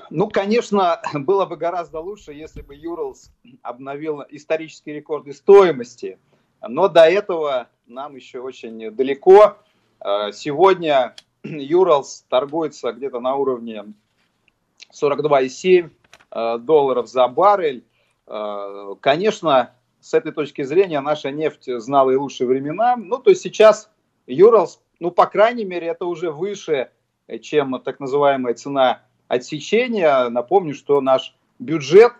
Ну, 0.10 0.30
конечно, 0.30 1.02
было 1.14 1.46
бы 1.46 1.58
гораздо 1.58 2.00
лучше, 2.00 2.34
если 2.34 2.62
бы 2.62 2.76
Юрлс 2.76 3.32
обновил 3.62 4.24
исторические 4.30 4.96
рекорды 4.96 5.34
стоимости, 5.34 6.18
но 6.62 6.88
до 6.88 7.06
этого 7.06 7.70
нам 7.86 8.16
еще 8.16 8.40
очень 8.40 8.92
далеко. 8.92 9.58
Э, 10.00 10.32
сегодня 10.34 11.16
Юрлс 11.44 12.26
торгуется 12.30 12.92
где-то 12.94 13.20
на 13.20 13.36
уровне 13.36 13.94
42,7 14.92 15.90
э, 16.32 16.58
долларов 16.60 17.08
за 17.08 17.28
баррель. 17.28 17.84
Э, 18.26 18.96
конечно, 19.00 19.76
с 20.00 20.14
этой 20.16 20.32
точки 20.32 20.64
зрения 20.64 21.00
наша 21.02 21.30
нефть 21.32 21.70
знала 21.80 22.10
и 22.10 22.16
лучшие 22.16 22.48
времена. 22.48 22.96
Ну, 22.96 23.20
то 23.20 23.30
есть 23.30 23.44
сейчас 23.44 23.92
Юрлс, 24.26 24.82
ну, 25.00 25.12
по 25.12 25.28
крайней 25.28 25.66
мере, 25.66 25.88
это 25.88 26.06
уже 26.06 26.32
выше, 26.32 26.90
чем 27.42 27.80
так 27.82 28.00
называемая 28.00 28.56
цена 28.56 29.05
отсечения. 29.28 30.30
Напомню, 30.30 30.74
что 30.74 31.02
наш 31.02 31.36
бюджет 31.60 32.14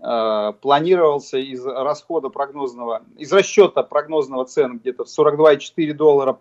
э, 0.00 0.52
планировался 0.60 1.38
из 1.38 1.64
расхода 1.64 2.28
прогнозного, 2.28 3.02
из 3.16 3.32
расчета 3.32 3.82
прогнозного 3.82 4.44
цен 4.44 4.78
где-то 4.78 5.04
в 5.04 5.08
42,4 5.08 5.92
доллара 5.92 6.38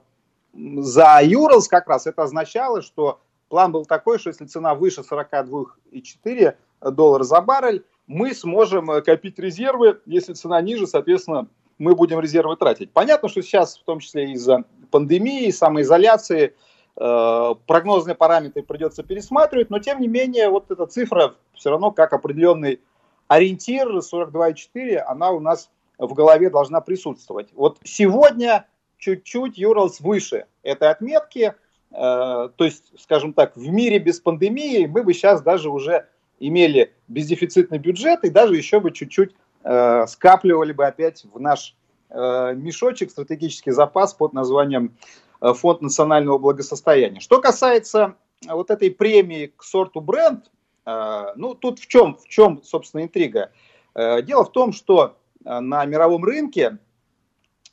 за 0.53 1.19
Юрлс 1.23 1.67
как 1.67 1.87
раз. 1.87 2.07
Это 2.07 2.23
означало, 2.23 2.81
что 2.81 3.19
план 3.49 3.71
был 3.71 3.85
такой, 3.85 4.19
что 4.19 4.29
если 4.29 4.45
цена 4.45 4.75
выше 4.75 5.01
42,4 5.01 6.55
доллара 6.91 7.23
за 7.23 7.41
баррель, 7.41 7.83
мы 8.07 8.33
сможем 8.33 8.87
копить 9.03 9.39
резервы. 9.39 9.99
Если 10.05 10.33
цена 10.33 10.61
ниже, 10.61 10.87
соответственно, 10.87 11.47
мы 11.77 11.95
будем 11.95 12.19
резервы 12.19 12.57
тратить. 12.57 12.91
Понятно, 12.91 13.29
что 13.29 13.41
сейчас, 13.41 13.77
в 13.77 13.83
том 13.83 13.99
числе 13.99 14.33
из-за 14.33 14.65
пандемии, 14.91 15.49
самоизоляции, 15.49 16.53
Э, 16.53 16.53
прогнозные 17.01 18.15
параметры 18.15 18.61
придется 18.61 19.01
пересматривать, 19.01 19.69
но 19.69 19.79
тем 19.79 19.99
не 20.01 20.07
менее 20.07 20.49
вот 20.49 20.69
эта 20.69 20.85
цифра 20.85 21.35
все 21.55 21.71
равно 21.71 21.91
как 21.91 22.13
определенный 22.13 22.79
ориентир 23.27 23.87
42,4, 23.89 24.97
она 24.97 25.31
у 25.31 25.39
нас 25.39 25.69
в 25.97 26.13
голове 26.13 26.49
должна 26.49 26.81
присутствовать. 26.81 27.49
Вот 27.53 27.79
сегодня 27.83 28.67
чуть-чуть 28.97 29.57
Юрлс 29.57 30.01
выше 30.01 30.45
этой 30.63 30.89
отметки, 30.89 31.53
э, 31.91 31.93
то 31.93 32.53
есть, 32.59 32.91
скажем 32.99 33.33
так, 33.33 33.55
в 33.55 33.67
мире 33.69 33.99
без 33.99 34.19
пандемии 34.19 34.85
мы 34.85 35.03
бы 35.03 35.13
сейчас 35.13 35.41
даже 35.41 35.69
уже 35.69 36.07
имели 36.39 36.93
бездефицитный 37.07 37.77
бюджет 37.77 38.23
и 38.25 38.29
даже 38.29 38.55
еще 38.55 38.79
бы 38.79 38.91
чуть-чуть 38.91 39.33
э, 39.63 40.05
скапливали 40.07 40.73
бы 40.73 40.85
опять 40.85 41.23
в 41.31 41.39
наш 41.39 41.75
э, 42.09 42.53
мешочек 42.55 43.11
стратегический 43.11 43.71
запас 43.71 44.13
под 44.13 44.33
названием 44.33 44.97
Э, 45.30 45.30
фонд 45.41 45.81
национального 45.81 46.37
благосостояния. 46.37 47.19
Что 47.19 47.41
касается 47.41 48.15
э, 48.47 48.53
вот 48.53 48.69
этой 48.69 48.91
премии 48.91 49.51
к 49.57 49.63
сорту 49.63 49.99
бренд, 49.99 50.51
э, 50.85 51.33
ну 51.35 51.55
тут 51.55 51.79
в 51.79 51.87
чем, 51.87 52.15
в 52.15 52.27
чем, 52.27 52.61
собственно, 52.63 53.01
интрига? 53.03 53.51
Дело 53.93 54.45
в 54.45 54.53
том, 54.53 54.71
что 54.71 55.17
на 55.43 55.83
мировом 55.83 56.23
рынке 56.23 56.77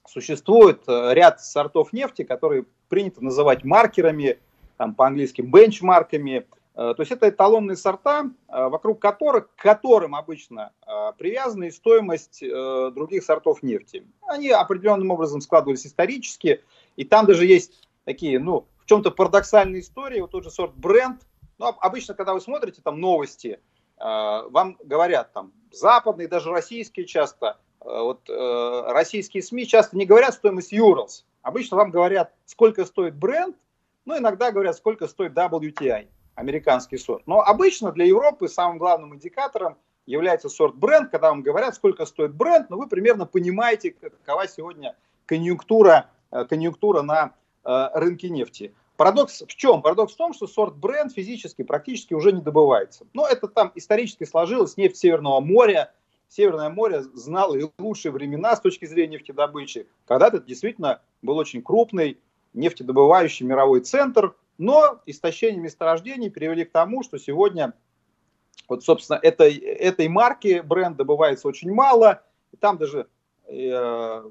существует 0.05 0.83
ряд 0.89 1.41
сортов 1.41 1.93
нефти, 1.93 2.25
которые 2.25 2.65
принято 2.89 3.23
называть 3.23 3.63
маркерами, 3.63 4.41
там, 4.79 4.97
по-английски 4.97 5.43
бенчмарками. 5.43 6.45
То 6.75 6.97
есть 6.99 7.13
это 7.13 7.29
эталонные 7.29 7.77
сорта, 7.77 8.31
вокруг 8.49 9.01
которых, 9.01 9.55
к 9.55 9.63
которым 9.63 10.17
обычно 10.17 10.73
привязана 11.19 11.65
и 11.65 11.71
стоимость 11.71 12.41
других 12.41 13.23
сортов 13.23 13.63
нефти. 13.63 14.05
Они 14.27 14.51
определенным 14.51 15.13
образом 15.13 15.41
складывались 15.41 15.87
исторически, 15.87 16.65
и 16.99 17.05
там 17.05 17.27
даже 17.27 17.47
есть 17.47 17.89
такие, 18.05 18.41
ну, 18.41 18.67
в 18.81 18.87
чем-то 18.87 19.13
парадоксальные 19.13 19.83
истории. 19.83 20.21
Вот 20.21 20.33
тот 20.33 20.43
же 20.43 20.51
сорт 20.51 20.75
бренд. 20.75 21.23
Ну, 21.57 21.67
обычно, 21.67 22.15
когда 22.15 22.35
вы 22.35 22.41
смотрите 22.41 22.83
там 22.83 23.01
новости, 23.01 23.61
э, 23.99 24.03
вам 24.03 24.77
говорят 24.83 25.33
там 25.33 25.53
западные, 25.71 26.27
даже 26.27 26.51
российские 26.51 27.07
часто, 27.07 27.59
э, 27.81 27.85
вот 27.85 28.29
э, 28.29 28.83
российские 28.89 29.45
СМИ 29.45 29.69
часто 29.69 29.97
не 29.97 30.07
говорят 30.07 30.35
стоимость 30.35 30.73
Юрлс. 30.73 31.25
Обычно 31.43 31.77
вам 31.77 31.93
говорят, 31.93 32.35
сколько 32.47 32.85
стоит 32.85 33.15
бренд, 33.15 33.57
ну, 34.05 34.19
иногда 34.19 34.51
говорят, 34.51 34.77
сколько 34.77 35.07
стоит 35.07 35.35
WTI, 35.35 36.09
американский 36.35 36.99
сорт. 36.99 37.23
Но 37.27 37.43
обычно 37.43 37.93
для 37.93 38.07
Европы 38.07 38.49
самым 38.49 38.79
главным 38.79 39.15
индикатором 39.15 39.77
является 40.05 40.49
сорт 40.49 40.75
бренд. 40.75 41.13
Когда 41.13 41.29
вам 41.29 41.43
говорят, 41.43 41.77
сколько 41.77 42.07
стоит 42.07 42.35
бренд, 42.35 42.71
но 42.71 42.77
вы 42.77 42.89
примерно 42.89 43.25
понимаете, 43.25 43.93
какова 43.93 44.49
сегодня 44.49 44.97
конъюнктура 45.27 46.11
конъюнктура 46.31 47.03
на 47.03 47.35
э, 47.65 47.89
рынке 47.95 48.29
нефти. 48.29 48.75
Парадокс 48.97 49.43
в 49.43 49.55
чем? 49.55 49.81
Парадокс 49.83 50.15
в 50.15 50.17
том, 50.17 50.35
что 50.35 50.47
сорт 50.47 50.77
бренд 50.77 51.13
физически 51.13 51.63
практически 51.63 52.15
уже 52.15 52.33
не 52.33 52.41
добывается. 52.41 53.07
Но 53.15 53.27
это 53.27 53.47
там 53.47 53.71
исторически 53.75 54.25
сложилось, 54.25 54.77
нефть 54.77 54.97
Северного 54.97 55.41
моря. 55.41 55.93
Северное 56.29 56.69
море 56.69 57.03
знало 57.15 57.57
и 57.57 57.65
лучшие 57.79 58.13
времена 58.13 58.55
с 58.57 58.61
точки 58.61 58.85
зрения 58.87 59.15
нефтедобычи. 59.15 59.87
Когда-то 60.05 60.41
действительно 60.41 61.01
был 61.23 61.39
очень 61.39 61.63
крупный 61.63 62.19
нефтедобывающий 62.55 63.47
мировой 63.47 63.81
центр, 63.81 64.35
но 64.59 65.01
истощение 65.07 65.61
месторождений 65.61 66.31
привели 66.31 66.65
к 66.65 66.73
тому, 66.73 67.03
что 67.03 67.19
сегодня 67.19 67.75
вот, 68.69 68.85
собственно, 68.85 69.19
этой, 69.23 69.57
этой 69.57 70.09
марки 70.09 70.61
бренд 70.61 70.97
добывается 70.97 71.49
очень 71.49 71.73
мало. 71.73 72.23
И 72.53 72.57
там 72.57 72.77
даже 72.77 73.07
э, 73.47 74.23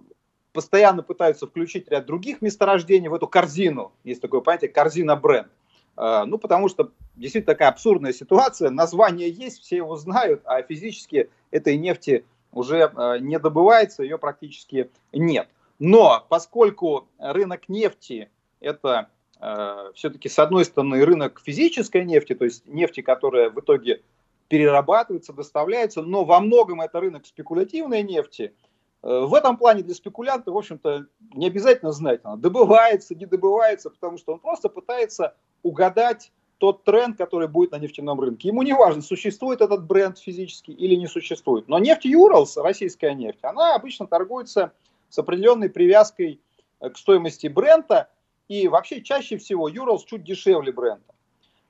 постоянно 0.57 1.03
пытаются 1.03 1.45
включить 1.45 1.87
ряд 1.87 2.07
других 2.07 2.41
месторождений 2.41 3.09
в 3.09 3.13
эту 3.13 3.27
корзину. 3.27 3.91
Есть 4.03 4.23
такое 4.23 4.41
понятие 4.41 4.71
корзина 4.71 5.15
бренд. 5.15 5.49
А, 5.95 6.25
ну, 6.25 6.39
потому 6.39 6.67
что 6.67 6.89
действительно 7.15 7.53
такая 7.53 7.69
абсурдная 7.69 8.11
ситуация. 8.11 8.71
Название 8.71 9.29
есть, 9.29 9.61
все 9.61 9.75
его 9.75 9.95
знают, 9.97 10.41
а 10.45 10.63
физически 10.63 11.29
этой 11.51 11.77
нефти 11.77 12.25
уже 12.51 12.91
а, 12.95 13.19
не 13.19 13.37
добывается, 13.37 14.01
ее 14.01 14.17
практически 14.17 14.89
нет. 15.13 15.47
Но 15.77 16.25
поскольку 16.27 17.07
рынок 17.19 17.69
нефти 17.69 18.31
это 18.59 19.09
э, 19.39 19.91
все-таки 19.93 20.27
с 20.27 20.39
одной 20.39 20.65
стороны 20.65 21.05
рынок 21.05 21.39
физической 21.45 22.03
нефти, 22.03 22.33
то 22.33 22.45
есть 22.45 22.65
нефти, 22.65 23.01
которая 23.01 23.51
в 23.51 23.59
итоге 23.59 24.01
перерабатывается, 24.47 25.33
доставляется, 25.33 26.01
но 26.01 26.25
во 26.25 26.39
многом 26.39 26.81
это 26.81 26.99
рынок 26.99 27.27
спекулятивной 27.27 28.01
нефти– 28.01 28.55
в 29.07 29.33
этом 29.35 29.55
плане 29.55 29.83
для 29.83 29.95
спекулянта, 29.95 30.51
в 30.51 30.57
общем-то, 30.57 31.05
не 31.33 31.47
обязательно 31.47 31.93
знать, 31.93 32.19
она 32.23 32.35
добывается, 32.35 33.15
не 33.15 33.25
добывается, 33.25 33.89
потому 33.89 34.17
что 34.17 34.33
он 34.33 34.39
просто 34.39 34.67
пытается 34.67 35.33
угадать 35.63 36.33
тот 36.57 36.83
тренд, 36.83 37.17
который 37.17 37.47
будет 37.47 37.71
на 37.71 37.77
нефтяном 37.77 38.19
рынке. 38.19 38.49
Ему 38.49 38.63
не 38.63 38.73
важно, 38.73 39.01
существует 39.01 39.61
этот 39.61 39.85
бренд 39.85 40.17
физически 40.17 40.71
или 40.71 40.95
не 40.95 41.07
существует. 41.07 41.69
Но 41.69 41.79
нефть 41.79 42.03
Юралс, 42.03 42.57
российская 42.57 43.13
нефть, 43.13 43.39
она 43.43 43.75
обычно 43.75 44.07
торгуется 44.07 44.73
с 45.07 45.17
определенной 45.17 45.69
привязкой 45.69 46.41
э, 46.81 46.89
к 46.89 46.97
стоимости 46.97 47.47
бренда, 47.47 48.09
и 48.49 48.67
вообще 48.67 49.01
чаще 49.01 49.37
всего 49.37 49.69
Юралс 49.69 50.03
чуть 50.03 50.25
дешевле 50.25 50.73
бренда. 50.73 51.13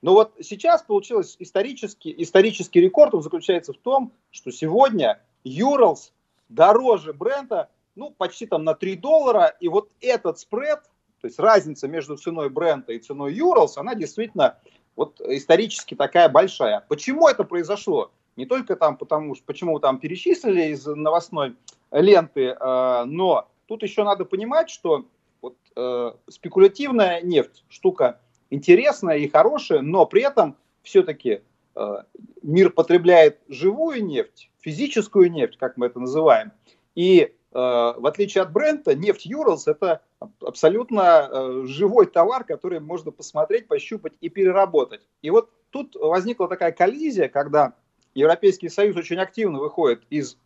Но 0.02 0.14
вот 0.14 0.34
сейчас 0.42 0.82
получилось 0.82 1.36
исторический, 1.38 2.16
исторический 2.18 2.82
рекорд, 2.82 3.14
он 3.14 3.22
заключается 3.22 3.74
в 3.74 3.78
том, 3.78 4.12
что 4.32 4.52
сегодня 4.52 5.22
Юралс 5.44 6.14
дороже 6.50 7.14
бренда, 7.14 7.70
ну, 7.96 8.12
почти 8.12 8.46
там 8.46 8.64
на 8.64 8.74
3 8.74 8.96
доллара, 8.98 9.56
и 9.60 9.68
вот 9.68 9.90
этот 10.02 10.40
спред, 10.40 10.84
то 11.22 11.28
есть 11.28 11.40
разница 11.40 11.88
между 11.88 12.16
ценой 12.16 12.50
бренда 12.50 12.94
и 12.94 13.00
ценой 13.00 13.34
Юралс, 13.34 13.78
она 13.78 13.96
действительно 13.96 14.58
вот 14.96 15.20
исторически 15.22 15.96
такая 15.96 16.30
большая. 16.30 16.84
Почему 16.88 17.28
это 17.28 17.44
произошло? 17.44 18.12
Не 18.36 18.46
только 18.46 18.76
там 18.76 18.98
потому, 18.98 19.36
что 19.36 19.46
почему 19.46 19.80
там 19.80 20.00
перечислили 20.00 20.72
из 20.72 20.86
новостной 20.86 21.56
ленты, 21.92 22.56
э, 22.60 23.04
но 23.06 23.50
тут 23.66 23.84
еще 23.84 24.04
надо 24.04 24.26
понимать, 24.26 24.70
что 24.70 25.06
вот, 25.42 25.56
э, 25.76 26.12
спекулятивная 26.30 27.22
нефть 27.22 27.64
штука 27.70 28.20
интересная 28.50 29.18
и 29.18 29.28
хорошая, 29.28 29.82
но 29.82 30.06
при 30.06 30.22
этом 30.22 30.56
все-таки 30.84 31.42
э, 31.76 31.96
мир 32.44 32.70
потребляет 32.70 33.40
живую 33.48 34.06
нефть, 34.06 34.50
физическую 34.68 35.32
нефть, 35.32 35.58
как 35.58 35.78
мы 35.78 35.86
это 35.86 36.00
называем, 36.00 36.52
и 36.96 37.34
Э, 37.58 37.94
в 37.98 38.06
отличие 38.06 38.44
от 38.44 38.52
бренда, 38.52 38.94
нефть 38.94 39.26
Юралс– 39.26 39.68
это 39.68 40.02
абсолютно 40.42 41.28
э, 41.28 41.64
живой 41.66 42.06
товар, 42.06 42.44
который 42.44 42.80
можно 42.80 43.10
посмотреть, 43.10 43.68
пощупать 43.68 44.14
и 44.22 44.30
переработать. 44.30 45.02
И 45.24 45.32
вот 45.32 45.50
тут 45.72 45.96
возникла 45.96 46.48
такая 46.48 46.72
коллизия, 46.72 47.30
когда 47.30 47.74
Европейский 48.14 48.70
Союз 48.70 48.96
очень 48.96 49.18
активно 49.18 49.60
выходит 49.60 50.04
из 50.12 50.38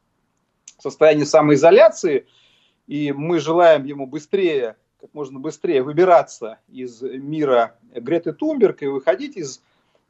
состояния 0.79 1.25
самоизоляции, 1.25 2.27
и 2.87 3.11
мы 3.11 3.39
желаем 3.39 3.83
ему 3.83 4.05
быстрее, 4.05 4.77
как 4.99 5.13
можно 5.13 5.37
быстрее 5.39 5.83
выбираться 5.83 6.59
из 6.69 7.01
мира 7.01 7.77
Греты 7.93 8.31
Тумберг 8.31 8.83
и 8.83 8.87
выходить 8.87 9.35
из 9.35 9.61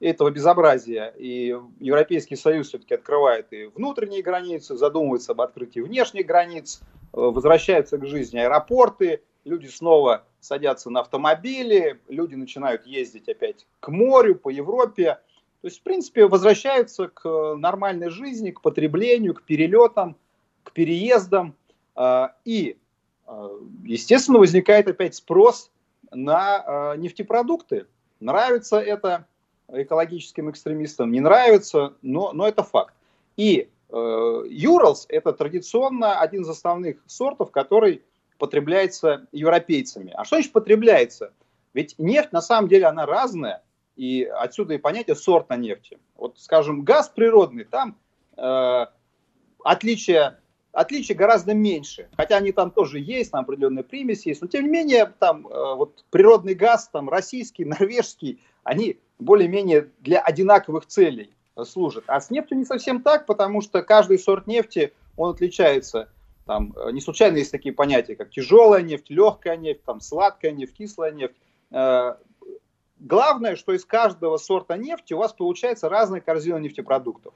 этого 0.02 0.32
безобразия. 0.32 1.14
И 1.18 1.56
Европейский 1.80 2.36
Союз 2.36 2.70
все-таки 2.70 2.96
открывает 2.96 3.54
и 3.54 3.66
внутренние 3.66 4.24
границы, 4.24 4.76
задумывается 4.76 5.34
об 5.34 5.42
открытии 5.42 5.80
внешних 5.80 6.26
границ, 6.26 6.82
э, 6.82 6.86
возвращаются 7.14 7.98
к 7.98 8.06
жизни 8.06 8.40
аэропорты, 8.40 9.22
люди 9.46 9.68
снова 9.68 10.26
садятся 10.40 10.90
на 10.90 11.02
автомобили, 11.02 12.00
люди 12.10 12.34
начинают 12.36 12.86
ездить 12.86 13.30
опять 13.30 13.68
к 13.80 13.90
морю, 13.90 14.36
по 14.36 14.50
Европе. 14.50 15.20
То 15.62 15.68
есть, 15.68 15.80
в 15.80 15.84
принципе, 15.84 16.26
возвращаются 16.26 17.08
к 17.08 17.56
нормальной 17.56 18.10
жизни, 18.10 18.50
к 18.50 18.62
потреблению, 18.62 19.36
к 19.36 19.44
перелетам, 19.44 20.18
к 20.64 20.72
переездам. 20.72 21.56
Э, 21.96 22.30
и, 22.44 22.78
э, 23.28 23.50
естественно, 23.84 24.40
возникает 24.40 24.88
опять 24.88 25.14
спрос 25.14 25.70
на 26.12 26.96
нефтепродукты. 26.98 27.86
Нравится 28.20 28.78
это 28.82 29.28
экологическим 29.74 30.50
экстремистам 30.50 31.12
не 31.12 31.20
нравится, 31.20 31.96
но, 32.02 32.34
но 32.34 32.48
это 32.48 32.64
факт. 32.64 32.94
И 33.38 33.70
э, 33.90 34.44
Юралс– 34.50 35.06
это 35.10 35.34
традиционно 35.34 36.20
один 36.20 36.42
из 36.42 36.50
основных 36.50 36.98
сортов, 37.08 37.52
который 37.52 38.04
потребляется 38.38 39.28
европейцами. 39.32 40.14
А 40.16 40.26
что 40.26 40.38
значит 40.38 40.52
потребляется? 40.52 41.34
Ведь 41.74 41.96
нефть 41.98 42.32
на 42.32 42.42
самом 42.42 42.68
деле 42.68 42.88
она 42.88 43.06
разная, 43.06 43.64
и 43.96 44.24
отсюда 44.24 44.74
и 44.74 44.78
понятие 44.78 45.16
сорта 45.16 45.56
нефти. 45.56 46.00
Вот, 46.16 46.40
скажем, 46.40 46.84
газ 46.84 47.10
природный, 47.10 47.66
там 47.66 47.98
э, 48.38 48.86
отличия, 49.64 50.40
отличия 50.72 51.16
гораздо 51.16 51.54
меньше, 51.54 52.10
хотя 52.18 52.38
они 52.38 52.52
там 52.52 52.72
тоже 52.72 53.00
есть, 53.00 53.32
там 53.32 53.42
определенные 53.42 53.84
примеси 53.84 54.30
есть, 54.30 54.42
но 54.42 54.48
тем 54.48 54.64
не 54.64 54.70
менее 54.70 55.14
там 55.20 55.48
э, 55.48 55.76
вот 55.76 56.04
природный 56.10 56.56
газ, 56.56 56.90
там 56.92 57.10
российский, 57.10 57.66
норвежский, 57.66 58.42
они 58.64 59.00
более-менее 59.22 59.90
для 60.00 60.20
одинаковых 60.20 60.86
целей 60.86 61.32
служат. 61.64 62.04
А 62.08 62.20
с 62.20 62.30
нефтью 62.30 62.58
не 62.58 62.66
совсем 62.66 63.02
так, 63.02 63.26
потому 63.26 63.62
что 63.62 63.84
каждый 63.84 64.20
сорт 64.20 64.48
нефти, 64.48 64.94
он 65.16 65.32
отличается. 65.32 66.10
Там, 66.46 66.74
э, 66.76 66.92
не 66.92 67.02
случайно 67.02 67.38
есть 67.38 67.52
такие 67.52 67.74
понятия, 67.74 68.16
как 68.16 68.32
тяжелая 68.32 68.82
нефть, 68.82 69.10
легкая 69.10 69.58
нефть, 69.58 69.84
там, 69.84 70.02
сладкая 70.02 70.52
нефть, 70.52 70.76
кислая 70.76 71.12
нефть. 71.12 71.36
Э, 71.72 72.16
главное, 73.00 73.56
что 73.56 73.74
из 73.74 73.86
каждого 73.86 74.38
сорта 74.38 74.76
нефти 74.76 75.14
у 75.14 75.18
вас 75.18 75.34
получается 75.34 75.88
разная 75.88 76.22
корзина 76.22 76.58
нефтепродуктов. 76.58 77.34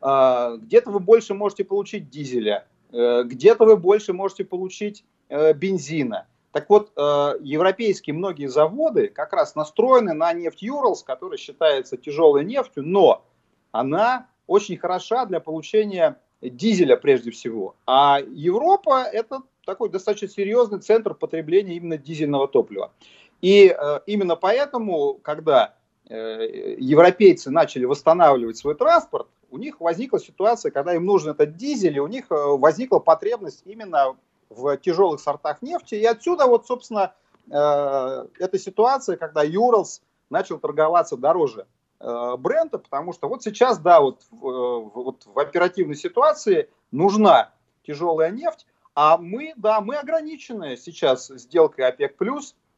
Э, 0.00 0.56
где-то 0.58 0.90
вы 0.90 1.00
больше 1.00 1.34
можете 1.34 1.64
получить 1.64 2.08
дизеля, 2.08 2.66
где-то 2.92 3.66
вы 3.66 3.76
больше 3.76 4.12
можете 4.12 4.44
получить 4.44 5.04
бензина, 5.28 6.26
так 6.52 6.68
вот, 6.68 6.90
э, 6.96 7.34
европейские 7.40 8.14
многие 8.14 8.46
заводы 8.46 9.08
как 9.08 9.32
раз 9.32 9.54
настроены 9.54 10.14
на 10.14 10.32
нефть 10.32 10.62
Юралс, 10.62 11.02
которая 11.04 11.38
считается 11.38 11.96
тяжелой 11.96 12.44
нефтью, 12.44 12.84
но 12.84 13.24
она 13.70 14.26
очень 14.48 14.76
хороша 14.76 15.26
для 15.26 15.38
получения 15.38 16.20
дизеля 16.42 16.96
прежде 16.96 17.30
всего. 17.30 17.76
А 17.86 18.18
Европа 18.20 19.04
это 19.04 19.42
такой 19.64 19.90
достаточно 19.90 20.28
серьезный 20.28 20.80
центр 20.80 21.14
потребления 21.14 21.76
именно 21.76 21.96
дизельного 21.96 22.48
топлива. 22.48 22.92
И 23.40 23.68
э, 23.68 24.00
именно 24.06 24.34
поэтому, 24.34 25.14
когда 25.22 25.76
э, 26.08 26.74
европейцы 26.78 27.50
начали 27.50 27.84
восстанавливать 27.84 28.56
свой 28.56 28.74
транспорт, 28.74 29.28
у 29.52 29.58
них 29.58 29.80
возникла 29.80 30.18
ситуация, 30.18 30.72
когда 30.72 30.94
им 30.94 31.04
нужен 31.04 31.30
этот 31.30 31.56
дизель, 31.56 31.96
и 31.96 32.00
у 32.00 32.08
них 32.08 32.26
возникла 32.28 32.98
потребность 32.98 33.62
именно 33.64 34.16
в 34.50 34.76
тяжелых 34.76 35.20
сортах 35.20 35.62
нефти. 35.62 35.94
И 35.94 36.04
отсюда 36.04 36.46
вот, 36.46 36.66
собственно, 36.66 37.14
э, 37.50 38.26
эта 38.38 38.58
ситуация, 38.58 39.16
когда 39.16 39.42
Юралс 39.42 40.02
начал 40.28 40.58
торговаться 40.58 41.16
дороже 41.16 41.66
э, 42.00 42.36
бренда, 42.36 42.78
потому 42.78 43.12
что 43.12 43.28
вот 43.28 43.42
сейчас, 43.42 43.78
да, 43.78 44.00
вот, 44.00 44.22
вот 44.30 45.24
в 45.24 45.38
оперативной 45.38 45.96
ситуации 45.96 46.68
нужна 46.90 47.52
тяжелая 47.86 48.30
нефть, 48.30 48.66
а 48.94 49.16
мы, 49.16 49.54
да, 49.56 49.80
мы 49.80 49.96
ограничены 49.96 50.76
сейчас 50.76 51.28
сделкой 51.28 51.86
ОПЕК+, 51.86 52.16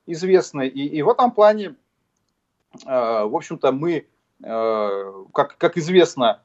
известной, 0.07 0.69
и, 0.69 0.87
и 0.87 1.03
в 1.03 1.09
этом 1.09 1.33
плане, 1.33 1.75
э, 2.85 3.25
в 3.25 3.35
общем-то, 3.35 3.73
мы, 3.73 4.07
как, 4.41 5.57
как 5.57 5.77
известно, 5.77 6.43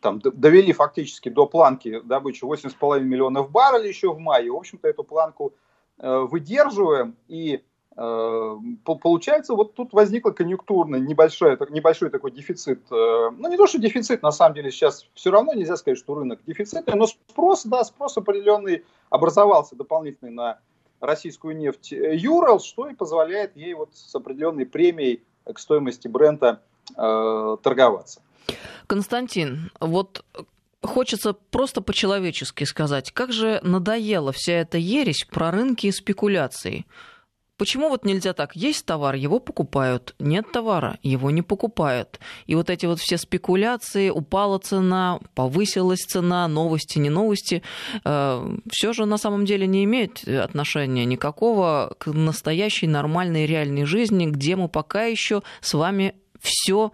там, 0.00 0.20
довели 0.20 0.72
фактически 0.72 1.28
до 1.28 1.46
планки 1.46 2.00
добычи 2.04 2.44
8,5 2.44 3.00
миллионов 3.00 3.50
баррелей 3.50 3.88
еще 3.88 4.12
в 4.12 4.18
мае. 4.18 4.50
В 4.50 4.56
общем-то, 4.56 4.88
эту 4.88 5.04
планку 5.04 5.54
э, 5.98 6.18
выдерживаем. 6.30 7.16
И 7.28 7.62
э, 7.96 8.56
получается, 8.84 9.54
вот 9.54 9.74
тут 9.74 9.92
возникла 9.92 10.30
конъюнктурный 10.30 11.00
небольшой, 11.00 11.56
небольшой 11.70 12.10
такой 12.10 12.30
дефицит. 12.30 12.80
Э, 12.90 13.30
ну, 13.30 13.48
не 13.48 13.56
то, 13.56 13.66
что 13.66 13.78
дефицит, 13.78 14.22
на 14.22 14.32
самом 14.32 14.54
деле 14.54 14.70
сейчас 14.70 15.06
все 15.14 15.30
равно 15.30 15.54
нельзя 15.54 15.76
сказать, 15.76 15.98
что 15.98 16.14
рынок 16.14 16.40
дефицитный, 16.46 16.94
но 16.94 17.06
спрос, 17.06 17.64
да, 17.64 17.84
спрос 17.84 18.16
определенный 18.16 18.84
образовался 19.10 19.76
дополнительный 19.76 20.32
на 20.32 20.58
российскую 21.00 21.56
нефть 21.56 21.92
Юрал, 21.92 22.60
что 22.60 22.88
и 22.88 22.94
позволяет 22.94 23.56
ей 23.56 23.74
вот 23.74 23.90
с 23.92 24.14
определенной 24.14 24.66
премией 24.66 25.22
к 25.44 25.58
стоимости 25.58 26.08
бренда 26.08 26.60
э, 26.96 27.56
торговаться. 27.62 28.22
Константин, 28.86 29.70
вот 29.80 30.24
хочется 30.82 31.32
просто 31.32 31.80
по-человечески 31.80 32.64
сказать, 32.64 33.12
как 33.12 33.32
же 33.32 33.60
надоела 33.62 34.32
вся 34.32 34.54
эта 34.54 34.78
ересь 34.78 35.26
про 35.30 35.50
рынки 35.50 35.86
и 35.86 35.92
спекуляции. 35.92 36.86
Почему 37.56 37.88
вот 37.88 38.04
нельзя 38.04 38.32
так? 38.32 38.56
Есть 38.56 38.84
товар, 38.84 39.14
его 39.14 39.38
покупают. 39.38 40.16
Нет 40.18 40.50
товара, 40.50 40.98
его 41.04 41.30
не 41.30 41.40
покупают. 41.40 42.18
И 42.46 42.56
вот 42.56 42.68
эти 42.68 42.86
вот 42.86 42.98
все 42.98 43.16
спекуляции, 43.16 44.10
упала 44.10 44.58
цена, 44.58 45.20
повысилась 45.36 46.00
цена, 46.00 46.48
новости, 46.48 46.98
не 46.98 47.10
новости, 47.10 47.62
э, 48.04 48.56
все 48.72 48.92
же 48.92 49.06
на 49.06 49.18
самом 49.18 49.44
деле 49.44 49.68
не 49.68 49.84
имеет 49.84 50.26
отношения 50.26 51.04
никакого 51.04 51.94
к 51.96 52.12
настоящей 52.12 52.88
нормальной 52.88 53.46
реальной 53.46 53.84
жизни, 53.84 54.26
где 54.26 54.56
мы 54.56 54.68
пока 54.68 55.04
еще 55.04 55.44
с 55.60 55.74
вами 55.74 56.16
все 56.40 56.92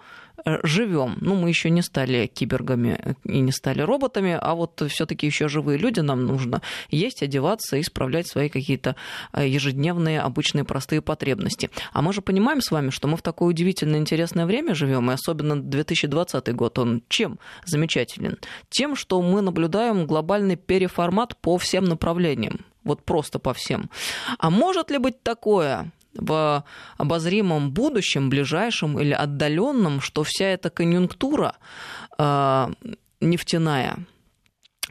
живем. 0.63 1.17
Ну, 1.21 1.35
мы 1.35 1.49
еще 1.49 1.71
не 1.71 1.83
стали 1.83 2.27
кибергами 2.27 3.17
и 3.25 3.41
не 3.41 3.53
стали 3.53 3.83
роботами, 3.83 4.39
а 4.41 4.55
вот 4.55 4.83
все-таки 4.89 5.27
еще 5.27 5.49
живые 5.49 5.79
люди, 5.79 6.01
нам 6.01 6.27
нужно 6.27 6.63
есть, 6.91 7.23
одеваться 7.23 7.77
и 7.77 7.83
справлять 7.83 8.27
свои 8.27 8.49
какие-то 8.49 8.97
э, 9.33 9.47
ежедневные, 9.47 10.21
обычные, 10.21 10.65
простые 10.65 11.03
потребности. 11.03 11.71
А 11.93 12.03
мы 12.03 12.13
же 12.13 12.23
понимаем 12.23 12.61
с 12.61 12.71
вами, 12.71 12.91
что 12.91 13.09
мы 13.09 13.17
в 13.17 13.23
такое 13.23 13.49
удивительно 13.49 13.97
интересное 13.97 14.47
время 14.47 14.75
живем, 14.75 15.11
и 15.11 15.15
особенно 15.15 15.61
2020 15.61 16.55
год, 16.55 16.79
он 16.79 17.03
чем 17.09 17.39
замечателен? 17.65 18.39
Тем, 18.69 18.97
что 18.97 19.21
мы 19.23 19.41
наблюдаем 19.41 20.07
глобальный 20.07 20.57
переформат 20.57 21.37
по 21.37 21.59
всем 21.59 21.85
направлениям 21.85 22.61
вот 22.85 23.05
просто 23.05 23.39
по 23.39 23.53
всем. 23.53 23.91
А 24.39 24.51
может 24.51 24.91
ли 24.91 24.99
быть 24.99 25.23
такое, 25.23 25.93
в 26.15 26.65
обозримом 26.97 27.73
будущем, 27.73 28.31
ближайшем 28.31 28.99
или 28.99 29.13
отдаленном, 29.13 30.01
что 30.01 30.23
вся 30.25 30.47
эта 30.47 30.71
конъюнктура 30.71 31.57
э, 32.19 32.69
нефтяная 33.21 33.99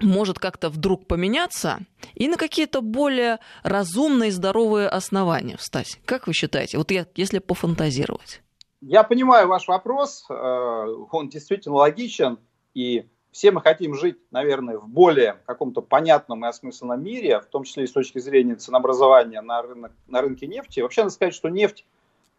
может 0.01 0.39
как-то 0.39 0.69
вдруг 0.69 1.07
поменяться 1.07 1.79
и 2.15 2.27
на 2.27 2.38
какие-то 2.38 2.81
более 2.81 3.39
разумные 3.63 4.29
и 4.29 4.31
здоровые 4.31 4.88
основания 4.88 5.57
встать. 5.57 5.99
Как 6.05 6.27
вы 6.27 6.33
считаете? 6.33 6.77
Вот 6.77 6.91
я, 6.91 7.05
если 7.15 7.39
пофантазировать. 7.39 8.41
Я 8.81 9.03
понимаю 9.03 9.47
ваш 9.47 9.67
вопрос, 9.67 10.25
э, 10.29 10.33
он 10.33 11.29
действительно 11.29 11.75
логичен, 11.75 12.39
и 12.73 13.09
все 13.31 13.51
мы 13.51 13.62
хотим 13.62 13.93
жить, 13.93 14.17
наверное, 14.31 14.77
в 14.77 14.88
более 14.88 15.39
каком-то 15.45 15.81
понятном 15.81 16.45
и 16.45 16.48
осмысленном 16.48 17.03
мире, 17.03 17.39
в 17.39 17.45
том 17.45 17.63
числе 17.63 17.83
и 17.83 17.88
с 17.88 17.91
точки 17.91 18.19
зрения 18.19 18.55
ценообразования 18.55 19.41
на, 19.41 19.62
рынок, 19.62 19.91
на 20.07 20.21
рынке 20.21 20.48
нефти. 20.48 20.79
Вообще, 20.79 21.01
надо 21.01 21.13
сказать, 21.13 21.36
что 21.36 21.50
нефть, 21.50 21.86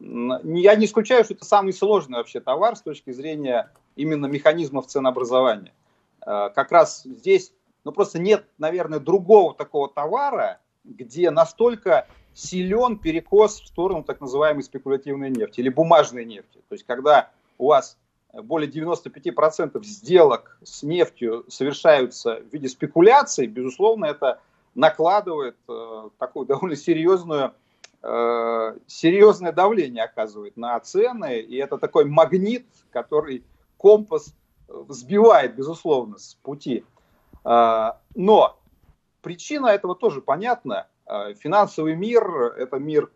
я 0.00 0.74
не 0.74 0.86
исключаю, 0.86 1.24
что 1.24 1.34
это 1.34 1.44
самый 1.44 1.72
сложный 1.72 2.18
вообще 2.18 2.40
товар 2.40 2.74
с 2.74 2.82
точки 2.82 3.12
зрения 3.12 3.70
именно 3.96 4.26
механизмов 4.26 4.86
ценообразования. 4.86 5.72
Э, 6.26 6.50
как 6.54 6.72
раз 6.72 7.02
здесь, 7.04 7.52
ну 7.84 7.92
просто 7.92 8.18
нет, 8.18 8.46
наверное, 8.58 8.98
другого 8.98 9.54
такого 9.54 9.88
товара, 9.88 10.60
где 10.84 11.30
настолько 11.30 12.08
силен 12.34 12.98
перекос 12.98 13.60
в 13.60 13.66
сторону 13.66 14.02
так 14.02 14.20
называемой 14.20 14.62
спекулятивной 14.62 15.30
нефти 15.30 15.60
или 15.60 15.68
бумажной 15.68 16.24
нефти. 16.24 16.58
То 16.68 16.74
есть, 16.74 16.84
когда 16.86 17.30
у 17.58 17.68
вас 17.68 17.98
более 18.32 18.70
95% 18.70 19.82
сделок 19.84 20.58
с 20.62 20.82
нефтью 20.82 21.44
совершаются 21.48 22.36
в 22.36 22.52
виде 22.52 22.68
спекуляций, 22.68 23.46
безусловно, 23.46 24.06
это 24.06 24.40
накладывает 24.74 25.56
э, 25.68 26.08
такую 26.18 26.46
довольно 26.46 26.76
серьезную, 26.76 27.54
э, 28.02 28.76
серьезное 28.86 29.52
давление 29.52 30.04
оказывает 30.04 30.56
на 30.56 30.78
цены, 30.80 31.40
и 31.40 31.56
это 31.56 31.76
такой 31.76 32.04
магнит, 32.04 32.66
который 32.92 33.42
компас 33.76 34.34
сбивает, 34.88 35.56
безусловно, 35.56 36.18
с 36.18 36.34
пути. 36.34 36.84
Э, 37.44 37.92
но 38.14 38.58
причина 39.22 39.68
этого 39.68 39.96
тоже 39.96 40.20
понятна. 40.20 40.86
Э, 41.06 41.34
финансовый 41.34 41.96
мир– 41.96 42.22
это 42.56 42.78
мир 42.78 43.10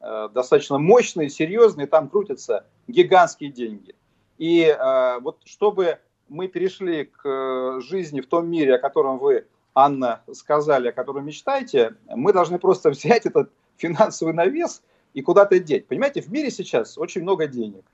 э, 0.00 0.28
достаточно 0.34 0.78
мощный, 0.78 1.30
серьезный, 1.30 1.86
там 1.86 2.08
крутятся 2.08 2.66
гигантские 2.88 3.52
деньги– 3.52 3.94
и 4.38 4.62
э, 4.64 5.18
вот 5.20 5.38
чтобы 5.44 5.98
мы 6.28 6.48
перешли 6.48 7.04
к 7.04 7.20
э, 7.24 7.80
жизни 7.80 8.20
в 8.20 8.26
том 8.26 8.48
мире, 8.48 8.74
о 8.74 8.78
котором 8.78 9.18
вы, 9.18 9.46
Анна, 9.74 10.22
сказали, 10.32 10.88
о 10.88 10.92
котором 10.92 11.26
мечтаете, 11.26 11.94
мы 12.08 12.32
должны 12.32 12.58
просто 12.58 12.90
взять 12.90 13.26
этот 13.26 13.50
финансовый 13.76 14.32
навес 14.32 14.82
и 15.14 15.22
куда-то 15.22 15.58
деть. 15.58 15.86
Понимаете, 15.86 16.20
в 16.20 16.30
мире 16.30 16.50
сейчас 16.50 16.98
очень 16.98 17.22
много 17.22 17.46
денег. 17.46 17.84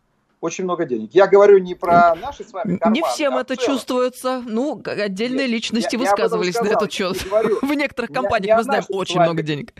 Очень 0.41 0.65
много 0.65 0.85
денег. 0.87 1.11
Я 1.13 1.29
говорю 1.29 1.59
не 1.59 1.77
про 1.77 2.17
наши 2.17 2.43
с 2.43 2.53
вами 2.53 2.77
карманы. 2.77 2.99
Не 2.99 3.03
всем 3.05 3.37
а 3.37 3.43
это 3.43 3.57
чувствуется. 3.57 4.43
Ну, 4.45 4.83
отдельные 4.85 5.47
Нет, 5.47 5.51
личности 5.51 5.95
я, 5.95 6.01
высказывались 6.01 6.57
я 6.57 6.63
на 6.63 6.69
этот 6.71 6.93
счет. 6.93 7.17
Говорю, 7.29 7.59
в 7.63 7.73
некоторых 7.75 8.11
компаниях 8.11 8.59
мы 8.59 8.65
знаем 8.65 8.85
очень 8.89 9.21
много 9.21 9.43
денег 9.43 9.73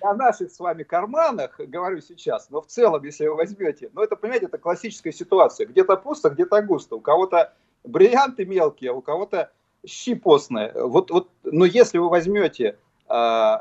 о 0.00 0.14
наших 0.14 0.50
с 0.50 0.58
вами 0.58 0.82
карманах 0.82 1.58
говорю 1.58 2.00
сейчас, 2.00 2.50
но 2.50 2.60
в 2.60 2.66
целом, 2.66 3.04
если 3.04 3.26
вы 3.26 3.36
возьмете, 3.36 3.90
ну 3.94 4.02
это, 4.02 4.16
понимаете, 4.16 4.46
это 4.46 4.58
классическая 4.58 5.12
ситуация. 5.12 5.66
Где-то 5.66 5.96
пусто, 5.96 6.30
где-то 6.30 6.62
густо. 6.62 6.96
У 6.96 7.00
кого-то 7.00 7.52
бриллианты 7.84 8.44
мелкие, 8.44 8.90
а 8.90 8.94
у 8.94 9.00
кого-то 9.00 9.50
щи 9.86 10.14
постные. 10.14 10.72
Вот, 10.74 11.10
вот, 11.10 11.30
но 11.44 11.64
если 11.64 11.98
вы 11.98 12.08
возьмете 12.08 12.78
э, 13.08 13.56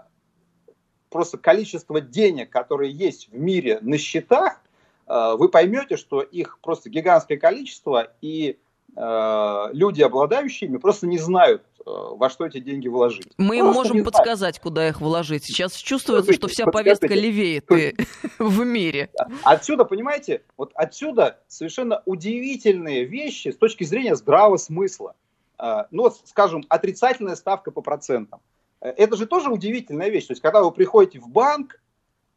просто 1.10 1.38
количество 1.38 2.01
денег, 2.01 2.50
которые 2.50 2.91
есть 2.91 3.29
в 3.29 3.36
мире 3.36 3.79
на 3.82 3.98
счетах, 3.98 4.62
э, 5.08 5.36
вы 5.38 5.50
поймете, 5.50 5.98
что 5.98 6.22
их 6.22 6.60
просто 6.60 6.89
гигантское 6.89 7.38
количество, 7.38 8.13
и 8.22 8.58
люди, 8.97 10.01
обладающие 10.01 10.69
ими, 10.69 10.77
просто 10.77 11.05
не 11.05 11.17
знают, 11.17 11.63
Э, 11.85 12.15
во 12.15 12.29
что 12.29 12.45
эти 12.45 12.59
деньги 12.59 12.87
вложить. 12.87 13.31
Мы 13.37 13.59
им 13.59 13.67
можем 13.67 14.03
подсказать, 14.03 14.59
куда 14.59 14.87
их 14.87 15.01
вложить. 15.01 15.45
Сейчас 15.45 15.75
чувствуется, 15.75 16.33
что 16.33 16.47
вся 16.47 16.65
повестка 16.65 17.13
левеет 17.13 17.69
в 18.39 18.63
мире. 18.63 19.09
Отсюда, 19.43 19.85
понимаете, 19.85 20.41
вот 20.57 20.71
отсюда 20.73 21.39
совершенно 21.47 22.01
удивительные 22.05 23.05
вещи 23.05 23.49
с 23.49 23.57
точки 23.57 23.83
зрения 23.83 24.15
здравого 24.15 24.57
смысла. 24.57 25.15
Э, 25.59 25.83
ну, 25.91 26.11
скажем, 26.25 26.65
отрицательная 26.69 27.35
ставка 27.35 27.69
по 27.69 27.81
процентам. 27.81 28.39
Э, 28.81 28.89
это 28.89 29.15
же 29.15 29.27
тоже 29.27 29.51
удивительная 29.51 30.09
вещь. 30.09 30.25
То 30.25 30.33
есть, 30.33 30.41
когда 30.41 30.63
вы 30.63 30.71
приходите 30.71 31.19
в 31.19 31.29
банк, 31.29 31.79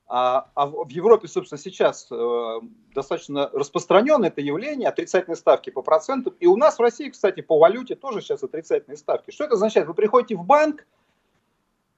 а, 0.09 0.49
а 0.55 0.67
в 0.67 0.89
Европе, 0.89 1.29
собственно, 1.29 1.59
сейчас 1.59 2.09
э, 2.11 2.61
достаточно 2.95 3.51
распространено 3.53 4.25
это 4.25 4.41
явление, 4.41 4.89
отрицательные 4.89 5.37
ставки 5.37 5.69
по 5.69 5.83
процентам. 5.83 6.35
И 6.41 6.47
у 6.47 6.57
нас 6.57 6.79
в 6.79 6.81
России, 6.81 7.11
кстати, 7.11 7.43
по 7.43 7.59
валюте 7.59 7.95
тоже 7.95 8.23
сейчас 8.23 8.43
отрицательные 8.43 8.97
ставки. 8.97 9.31
Что 9.31 9.45
это 9.45 9.55
означает? 9.55 9.87
Вы 9.87 9.93
приходите 9.93 10.35
в 10.35 10.45
банк, 10.45 10.87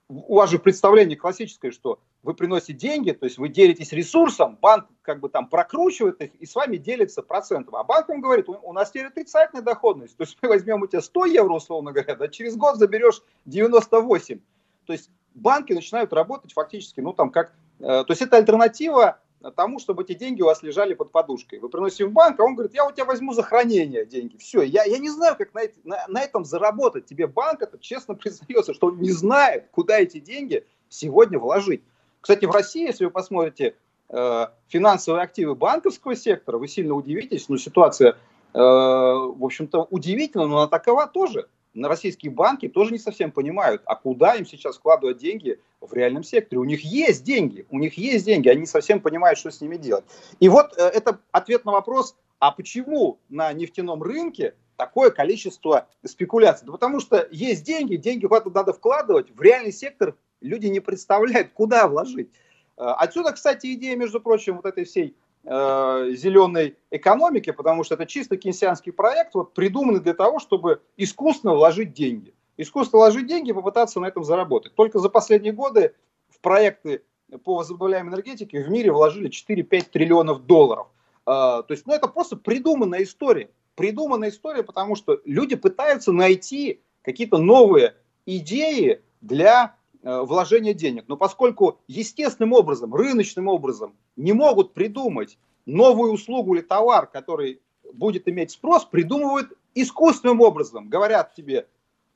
у 0.08 0.34
вас 0.34 0.50
же 0.50 0.58
представление 0.58 1.16
классическое, 1.16 1.70
что 1.70 2.00
вы 2.24 2.34
приносите 2.34 2.72
деньги, 2.72 3.12
то 3.12 3.26
есть 3.26 3.38
вы 3.38 3.48
делитесь 3.48 3.92
ресурсом, 3.92 4.58
банк 4.60 4.86
как 5.02 5.20
бы 5.20 5.28
там 5.28 5.46
прокручивает 5.46 6.20
их 6.20 6.34
и 6.34 6.46
с 6.46 6.54
вами 6.56 6.78
делится 6.78 7.22
процентом. 7.22 7.76
А 7.76 7.84
банк 7.84 8.08
вам 8.08 8.20
говорит, 8.20 8.48
у 8.48 8.72
нас 8.72 8.90
теперь 8.90 9.06
отрицательная 9.06 9.62
доходность. 9.62 10.16
То 10.16 10.24
есть 10.24 10.36
мы 10.42 10.48
возьмем 10.48 10.82
у 10.82 10.88
тебя 10.88 11.00
100 11.00 11.26
евро, 11.26 11.54
условно 11.54 11.92
говоря, 11.92 12.16
да, 12.16 12.26
через 12.26 12.56
год 12.56 12.76
заберешь 12.76 13.22
98. 13.44 14.40
То 14.86 14.92
есть 14.92 15.10
банки 15.34 15.72
начинают 15.72 16.12
работать 16.12 16.52
фактически, 16.52 16.98
ну 16.98 17.12
там 17.12 17.30
как 17.30 17.52
то 17.80 18.06
есть 18.08 18.22
это 18.22 18.36
альтернатива 18.36 19.18
тому, 19.56 19.78
чтобы 19.78 20.02
эти 20.02 20.12
деньги 20.12 20.42
у 20.42 20.46
вас 20.46 20.62
лежали 20.62 20.94
под 20.94 21.12
подушкой. 21.12 21.60
Вы 21.60 21.70
приносите 21.70 22.04
в 22.04 22.12
банк, 22.12 22.38
а 22.38 22.44
он 22.44 22.54
говорит, 22.54 22.74
я 22.74 22.86
у 22.86 22.92
тебя 22.92 23.06
возьму 23.06 23.32
за 23.32 23.42
хранение 23.42 24.04
деньги. 24.04 24.36
Все, 24.36 24.62
я, 24.62 24.84
я 24.84 24.98
не 24.98 25.08
знаю, 25.08 25.36
как 25.36 25.54
на, 25.54 25.62
на, 25.84 26.04
на 26.08 26.20
этом 26.20 26.44
заработать. 26.44 27.06
Тебе 27.06 27.26
банк 27.26 27.62
это 27.62 27.78
честно 27.78 28.14
признается, 28.16 28.74
что 28.74 28.88
он 28.88 29.00
не 29.00 29.10
знает, 29.10 29.68
куда 29.72 29.98
эти 29.98 30.20
деньги 30.20 30.66
сегодня 30.88 31.38
вложить. 31.38 31.82
Кстати, 32.20 32.44
в 32.44 32.50
России, 32.50 32.86
если 32.86 33.06
вы 33.06 33.10
посмотрите 33.10 33.76
э, 34.10 34.46
финансовые 34.68 35.22
активы 35.22 35.54
банковского 35.54 36.14
сектора, 36.14 36.58
вы 36.58 36.68
сильно 36.68 36.94
удивитесь, 36.94 37.48
но 37.48 37.56
ситуация, 37.56 38.10
э, 38.52 38.58
в 38.58 39.42
общем-то, 39.42 39.86
удивительна, 39.90 40.46
но 40.46 40.58
она 40.58 40.66
такова 40.66 41.06
тоже 41.06 41.48
на 41.74 41.88
российские 41.88 42.32
банки 42.32 42.68
тоже 42.68 42.92
не 42.92 42.98
совсем 42.98 43.30
понимают, 43.30 43.82
а 43.84 43.94
куда 43.96 44.34
им 44.34 44.46
сейчас 44.46 44.76
вкладывать 44.76 45.18
деньги 45.18 45.60
в 45.80 45.92
реальном 45.92 46.24
секторе. 46.24 46.60
У 46.60 46.64
них 46.64 46.84
есть 46.84 47.24
деньги, 47.24 47.66
у 47.70 47.78
них 47.78 47.94
есть 47.94 48.24
деньги, 48.24 48.48
они 48.48 48.62
не 48.62 48.66
совсем 48.66 49.00
понимают, 49.00 49.38
что 49.38 49.50
с 49.50 49.60
ними 49.60 49.76
делать. 49.76 50.04
И 50.40 50.48
вот 50.48 50.76
э, 50.76 50.82
это 50.82 51.20
ответ 51.32 51.64
на 51.64 51.72
вопрос, 51.72 52.16
а 52.38 52.50
почему 52.50 53.18
на 53.28 53.52
нефтяном 53.52 54.02
рынке 54.02 54.54
такое 54.76 55.10
количество 55.10 55.88
спекуляций? 56.04 56.66
Да 56.66 56.72
потому 56.72 57.00
что 57.00 57.28
есть 57.30 57.64
деньги, 57.64 57.96
деньги 57.96 58.26
куда-то 58.26 58.50
надо 58.50 58.72
вкладывать, 58.72 59.30
в 59.30 59.40
реальный 59.40 59.72
сектор 59.72 60.16
люди 60.40 60.66
не 60.66 60.80
представляют, 60.80 61.50
куда 61.52 61.86
вложить. 61.86 62.30
Э, 62.76 62.94
отсюда, 62.98 63.32
кстати, 63.32 63.74
идея, 63.74 63.96
между 63.96 64.20
прочим, 64.20 64.56
вот 64.56 64.66
этой 64.66 64.84
всей 64.84 65.14
зеленой 65.44 66.76
экономики, 66.90 67.50
потому 67.50 67.82
что 67.82 67.94
это 67.94 68.06
чисто 68.06 68.36
кейнсианский 68.36 68.92
проект, 68.92 69.34
вот, 69.34 69.54
придуманный 69.54 70.00
для 70.00 70.14
того, 70.14 70.38
чтобы 70.38 70.82
искусственно 70.96 71.54
вложить 71.54 71.94
деньги. 71.94 72.34
Искусственно 72.56 73.00
вложить 73.00 73.26
деньги 73.26 73.50
и 73.50 73.54
попытаться 73.54 74.00
на 74.00 74.06
этом 74.06 74.22
заработать. 74.22 74.74
Только 74.74 74.98
за 74.98 75.08
последние 75.08 75.52
годы 75.52 75.94
в 76.28 76.40
проекты 76.40 77.02
по 77.44 77.56
возобновляемой 77.56 78.12
энергетике 78.12 78.62
в 78.62 78.68
мире 78.70 78.92
вложили 78.92 79.30
4-5 79.30 79.90
триллионов 79.90 80.44
долларов. 80.44 80.88
Э, 81.26 81.62
то 81.66 81.66
есть, 81.70 81.86
ну, 81.86 81.94
это 81.94 82.08
просто 82.08 82.36
придуманная 82.36 83.02
история. 83.02 83.50
Придуманная 83.76 84.28
история, 84.28 84.62
потому 84.62 84.94
что 84.94 85.20
люди 85.24 85.56
пытаются 85.56 86.12
найти 86.12 86.82
какие-то 87.02 87.38
новые 87.38 87.94
идеи 88.26 89.00
для 89.22 89.74
Э, 89.74 89.79
вложения 90.02 90.74
денег. 90.74 91.04
Но 91.08 91.16
поскольку 91.16 91.78
естественным 91.86 92.52
образом, 92.52 92.94
рыночным 92.94 93.48
образом 93.48 93.94
не 94.16 94.32
могут 94.32 94.72
придумать 94.72 95.38
новую 95.66 96.12
услугу 96.12 96.54
или 96.54 96.62
товар, 96.62 97.06
который 97.06 97.60
будет 97.92 98.28
иметь 98.28 98.52
спрос, 98.52 98.84
придумывают 98.84 99.52
искусственным 99.74 100.40
образом. 100.40 100.88
Говорят 100.88 101.34
тебе, 101.34 101.66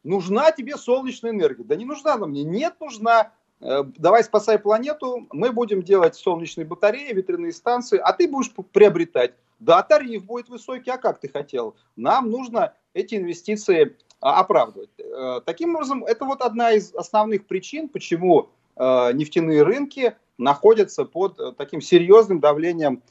нужна 0.03 0.53
тебе 0.53 0.77
солнечная 0.77 1.33
энергия. 1.33 1.65
Да 1.65 1.77
не 1.77 1.85
нужна 1.85 2.15
она 2.15 2.27
мне. 2.27 2.45
Нет, 2.45 2.75
нужна. 2.81 3.33
Э, 3.61 3.85
давай 3.97 4.25
спасай 4.25 4.59
планету, 4.59 5.27
мы 5.33 5.53
будем 5.53 5.83
делать 5.83 6.17
солнечные 6.17 6.67
батареи, 6.67 7.13
ветряные 7.13 7.53
станции, 7.53 7.99
а 7.99 8.13
ты 8.13 8.29
будешь 8.29 8.53
приобретать. 8.73 9.35
Да, 9.61 9.83
тариф 9.83 10.25
будет 10.25 10.49
высокий, 10.49 10.91
а 10.91 10.99
как 10.99 11.21
ты 11.21 11.29
хотел? 11.29 11.77
Нам 11.97 12.31
нужно 12.31 12.75
эти 12.93 13.15
инвестиции 13.15 13.97
оправдывать. 14.25 14.91
Э, 14.99 15.41
таким 15.45 15.75
образом, 15.75 16.05
это 16.05 16.25
вот 16.25 16.41
одна 16.41 16.73
из 16.73 16.95
основных 16.95 17.47
причин, 17.47 17.89
почему 17.89 18.49
э, 18.75 19.13
нефтяные 19.13 19.63
рынки 19.63 20.17
находятся 20.39 21.05
под 21.05 21.39
э, 21.39 21.53
таким 21.53 21.81
серьезным 21.81 22.41
давлением 22.41 23.03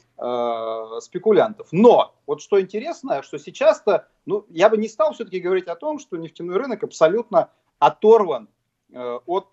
спекулянтов. 1.00 1.66
Но 1.72 2.14
вот 2.24 2.40
что 2.40 2.60
интересно, 2.60 3.24
что 3.24 3.36
сейчас-то, 3.36 4.06
ну, 4.26 4.46
я 4.48 4.68
бы 4.70 4.76
не 4.76 4.86
стал 4.86 5.12
все-таки 5.12 5.40
говорить 5.40 5.66
о 5.66 5.74
том, 5.74 5.98
что 5.98 6.16
нефтяной 6.16 6.56
рынок 6.56 6.84
абсолютно 6.84 7.50
оторван 7.80 8.48
от 8.92 9.48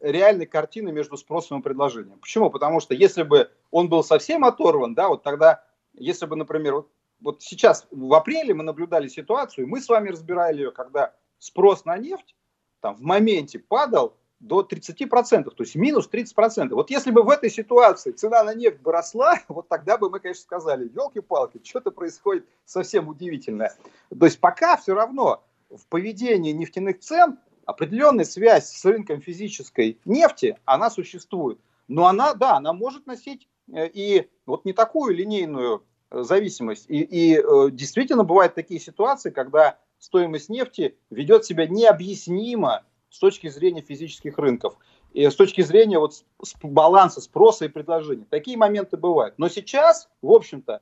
реальной 0.00 0.46
картины 0.46 0.90
между 0.90 1.16
спросом 1.16 1.60
и 1.60 1.62
предложением. 1.62 2.18
Почему? 2.18 2.50
Потому 2.50 2.80
что 2.80 2.94
если 2.94 3.22
бы 3.22 3.48
он 3.70 3.88
был 3.88 4.02
совсем 4.02 4.44
оторван, 4.44 4.96
да, 4.96 5.08
вот 5.08 5.22
тогда, 5.22 5.62
если 5.94 6.26
бы, 6.26 6.34
например, 6.34 6.74
вот 6.74 6.88
вот 7.20 7.42
сейчас 7.42 7.86
в 7.90 8.12
апреле 8.14 8.54
мы 8.54 8.62
наблюдали 8.62 9.08
ситуацию, 9.08 9.68
мы 9.68 9.80
с 9.80 9.88
вами 9.88 10.10
разбирали 10.10 10.58
ее, 10.58 10.72
когда 10.72 11.14
спрос 11.38 11.84
на 11.84 11.96
нефть 11.98 12.34
там, 12.80 12.94
в 12.96 13.02
моменте 13.02 13.58
падал 13.58 14.16
до 14.40 14.62
30%, 14.62 15.44
то 15.44 15.62
есть 15.62 15.74
минус 15.74 16.08
30%. 16.10 16.70
Вот 16.70 16.90
если 16.90 17.10
бы 17.10 17.22
в 17.22 17.28
этой 17.28 17.50
ситуации 17.50 18.12
цена 18.12 18.42
на 18.42 18.54
нефть 18.54 18.80
бы 18.80 18.90
росла, 18.90 19.38
вот 19.48 19.68
тогда 19.68 19.98
бы 19.98 20.08
мы, 20.08 20.18
конечно, 20.18 20.42
сказали, 20.42 20.90
елки-палки, 20.94 21.60
что-то 21.62 21.90
происходит 21.90 22.46
совсем 22.64 23.08
удивительное. 23.08 23.76
То 24.18 24.24
есть 24.24 24.40
пока 24.40 24.76
все 24.78 24.94
равно 24.94 25.44
в 25.68 25.86
поведении 25.86 26.52
нефтяных 26.52 27.00
цен 27.00 27.38
определенная 27.66 28.24
связь 28.24 28.70
с 28.70 28.84
рынком 28.84 29.20
физической 29.20 30.00
нефти, 30.04 30.58
она 30.64 30.90
существует. 30.90 31.60
Но 31.86 32.06
она, 32.06 32.34
да, 32.34 32.56
она 32.56 32.72
может 32.72 33.06
носить 33.06 33.46
э, 33.72 33.88
и 33.88 34.28
вот 34.46 34.64
не 34.64 34.72
такую 34.72 35.14
линейную 35.14 35.84
зависимость. 36.10 36.86
И, 36.88 37.00
и 37.00 37.38
э, 37.38 37.70
действительно 37.70 38.24
бывают 38.24 38.54
такие 38.54 38.80
ситуации, 38.80 39.30
когда 39.30 39.78
стоимость 39.98 40.48
нефти 40.48 40.96
ведет 41.10 41.44
себя 41.44 41.66
необъяснимо 41.66 42.84
с 43.10 43.18
точки 43.18 43.48
зрения 43.48 43.82
физических 43.82 44.38
рынков. 44.38 44.76
И 45.12 45.28
с 45.28 45.34
точки 45.34 45.60
зрения 45.62 45.98
вот 45.98 46.24
баланса 46.62 47.20
спроса 47.20 47.64
и 47.64 47.68
предложения. 47.68 48.26
Такие 48.30 48.56
моменты 48.56 48.96
бывают. 48.96 49.34
Но 49.38 49.48
сейчас, 49.48 50.08
в 50.22 50.30
общем-то, 50.30 50.80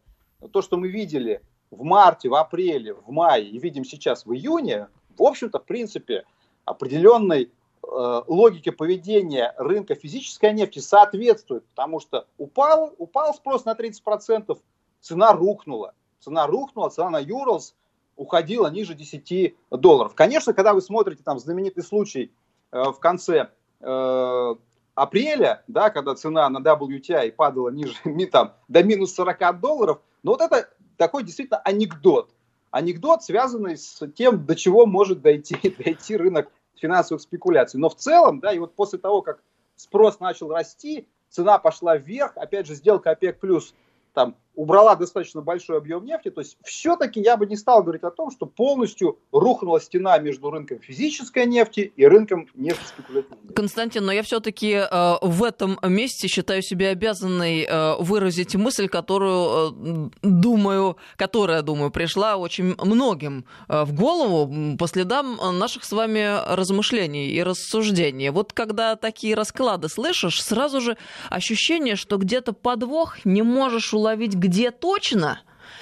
то, 0.52 0.62
что 0.62 0.76
мы 0.76 0.88
видели 0.88 1.42
в 1.70 1.82
марте, 1.82 2.28
в 2.28 2.34
апреле, 2.34 2.94
в 2.94 3.10
мае 3.10 3.48
и 3.48 3.58
видим 3.58 3.84
сейчас 3.84 4.26
в 4.26 4.32
июне, 4.32 4.88
в 5.16 5.22
общем-то, 5.22 5.58
в 5.58 5.64
принципе, 5.64 6.24
определенной 6.64 7.44
э, 7.44 8.22
логике 8.26 8.72
поведения 8.72 9.54
рынка 9.56 9.94
физической 9.94 10.52
нефти 10.52 10.78
соответствует, 10.78 11.66
потому 11.66 11.98
что 12.00 12.26
упал, 12.36 12.94
упал 12.98 13.34
спрос 13.34 13.64
на 13.64 13.72
30%, 13.72 14.58
цена 15.00 15.32
рухнула. 15.32 15.94
Цена 16.20 16.46
рухнула, 16.46 16.88
цена 16.90 17.10
на 17.10 17.20
Юрлс 17.20 17.74
уходила 18.16 18.68
ниже 18.68 18.94
10 18.94 19.56
долларов. 19.70 20.14
Конечно, 20.14 20.52
когда 20.52 20.74
вы 20.74 20.82
смотрите 20.82 21.22
там 21.22 21.38
знаменитый 21.38 21.84
случай 21.84 22.32
э, 22.72 22.82
в 22.90 22.98
конце 22.98 23.50
э, 23.80 24.54
апреля, 24.94 25.62
да, 25.68 25.90
когда 25.90 26.14
цена 26.14 26.48
на 26.48 26.58
WTI 26.58 27.32
падала 27.32 27.68
ниже 27.68 27.94
там, 28.32 28.54
до 28.66 28.82
минус 28.82 29.14
40 29.14 29.60
долларов, 29.60 30.00
но 30.22 30.32
вот 30.32 30.40
это 30.40 30.68
такой 30.96 31.22
действительно 31.22 31.60
анекдот. 31.60 32.30
Анекдот, 32.70 33.22
связанный 33.22 33.78
с 33.78 34.06
тем, 34.14 34.44
до 34.44 34.54
чего 34.56 34.84
может 34.84 35.22
дойти, 35.22 35.56
дойти 35.84 36.16
рынок 36.16 36.50
финансовых 36.74 37.22
спекуляций. 37.22 37.80
Но 37.80 37.88
в 37.88 37.94
целом, 37.94 38.40
да, 38.40 38.52
и 38.52 38.58
вот 38.58 38.74
после 38.74 38.98
того, 38.98 39.22
как 39.22 39.40
спрос 39.76 40.20
начал 40.20 40.50
расти, 40.50 41.08
цена 41.30 41.58
пошла 41.58 41.96
вверх, 41.96 42.36
опять 42.36 42.66
же, 42.66 42.74
сделка 42.74 43.10
ОПЕК 43.12 43.40
плюс 43.40 43.74
там 44.12 44.36
убрала 44.58 44.96
достаточно 44.96 45.40
большой 45.40 45.78
объем 45.78 46.04
нефти, 46.04 46.30
то 46.30 46.40
есть 46.40 46.58
все-таки 46.64 47.20
я 47.20 47.36
бы 47.36 47.46
не 47.46 47.56
стал 47.56 47.84
говорить 47.84 48.02
о 48.02 48.10
том, 48.10 48.32
что 48.32 48.44
полностью 48.44 49.16
рухнула 49.30 49.80
стена 49.80 50.18
между 50.18 50.50
рынком 50.50 50.80
физической 50.80 51.46
нефти 51.46 51.92
и 51.94 52.04
рынком 52.04 52.48
нефти 52.54 52.84
спекулятивной. 52.88 53.54
Константин, 53.54 54.04
но 54.04 54.10
я 54.10 54.24
все-таки 54.24 54.72
э, 54.72 55.14
в 55.22 55.44
этом 55.44 55.78
месте 55.84 56.26
считаю 56.26 56.62
себя 56.62 56.88
обязанной 56.88 57.62
э, 57.62 57.94
выразить 58.00 58.56
мысль, 58.56 58.88
которую, 58.88 60.10
э, 60.24 60.28
думаю, 60.28 60.96
которая, 61.14 61.62
думаю, 61.62 61.92
пришла 61.92 62.36
очень 62.36 62.74
многим 62.78 63.44
э, 63.68 63.84
в 63.84 63.94
голову 63.94 64.76
по 64.76 64.88
следам 64.88 65.38
наших 65.56 65.84
с 65.84 65.92
вами 65.92 66.52
размышлений 66.52 67.28
и 67.30 67.40
рассуждений. 67.44 68.30
Вот 68.30 68.52
когда 68.52 68.96
такие 68.96 69.36
расклады 69.36 69.88
слышишь, 69.88 70.42
сразу 70.42 70.80
же 70.80 70.96
ощущение, 71.30 71.94
что 71.94 72.16
где-то 72.16 72.52
подвох 72.52 73.24
не 73.24 73.42
можешь 73.42 73.94
уловить 73.94 74.34
точно, 74.70 75.40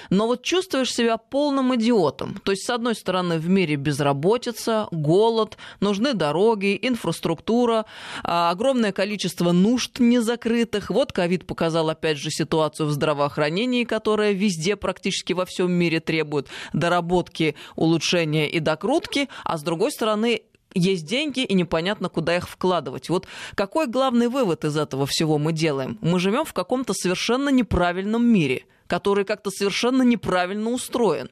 но 0.09 0.27
вот 0.27 0.43
чувствуешь 0.43 0.93
себя 0.93 1.17
полным 1.17 1.75
идиотом. 1.75 2.39
То 2.43 2.51
есть, 2.51 2.65
с 2.65 2.69
одной 2.69 2.95
стороны, 2.95 3.37
в 3.39 3.49
мире 3.49 3.75
безработица, 3.75 4.87
голод, 4.91 5.57
нужны 5.79 6.13
дороги, 6.13 6.77
инфраструктура, 6.81 7.85
а, 8.23 8.49
огромное 8.51 8.91
количество 8.91 9.51
нужд 9.51 9.99
незакрытых. 9.99 10.89
Вот 10.89 11.11
ковид 11.11 11.45
показал, 11.45 11.89
опять 11.89 12.17
же, 12.17 12.29
ситуацию 12.29 12.87
в 12.87 12.91
здравоохранении, 12.91 13.83
которая 13.83 14.31
везде, 14.31 14.75
практически 14.75 15.33
во 15.33 15.45
всем 15.45 15.71
мире 15.71 15.99
требует 15.99 16.47
доработки, 16.73 17.55
улучшения 17.75 18.49
и 18.49 18.59
докрутки. 18.59 19.29
А 19.43 19.57
с 19.57 19.63
другой 19.63 19.91
стороны, 19.91 20.43
есть 20.77 21.05
деньги, 21.05 21.43
и 21.43 21.53
непонятно, 21.53 22.09
куда 22.09 22.35
их 22.35 22.47
вкладывать. 22.47 23.09
Вот 23.09 23.27
какой 23.55 23.87
главный 23.87 24.27
вывод 24.27 24.65
из 24.65 24.77
этого 24.77 25.05
всего 25.05 25.37
мы 25.37 25.53
делаем? 25.53 25.97
Мы 26.01 26.19
живем 26.19 26.45
в 26.45 26.53
каком-то 26.53 26.93
совершенно 26.93 27.49
неправильном 27.49 28.25
мире, 28.25 28.65
который 28.87 29.25
как-то 29.25 29.49
совершенно 29.49 30.03
неправильно 30.03 30.69
устроен. 30.69 31.29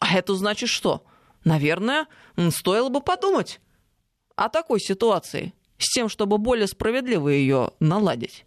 А 0.00 0.16
это 0.16 0.34
значит 0.34 0.68
что? 0.68 1.02
Наверное, 1.44 2.06
стоило 2.50 2.88
бы 2.88 3.00
подумать 3.00 3.60
о 4.36 4.48
такой 4.48 4.80
ситуации, 4.80 5.52
с 5.78 5.92
тем, 5.92 6.08
чтобы 6.08 6.38
более 6.38 6.66
справедливо 6.66 7.28
ее 7.28 7.70
наладить. 7.80 8.46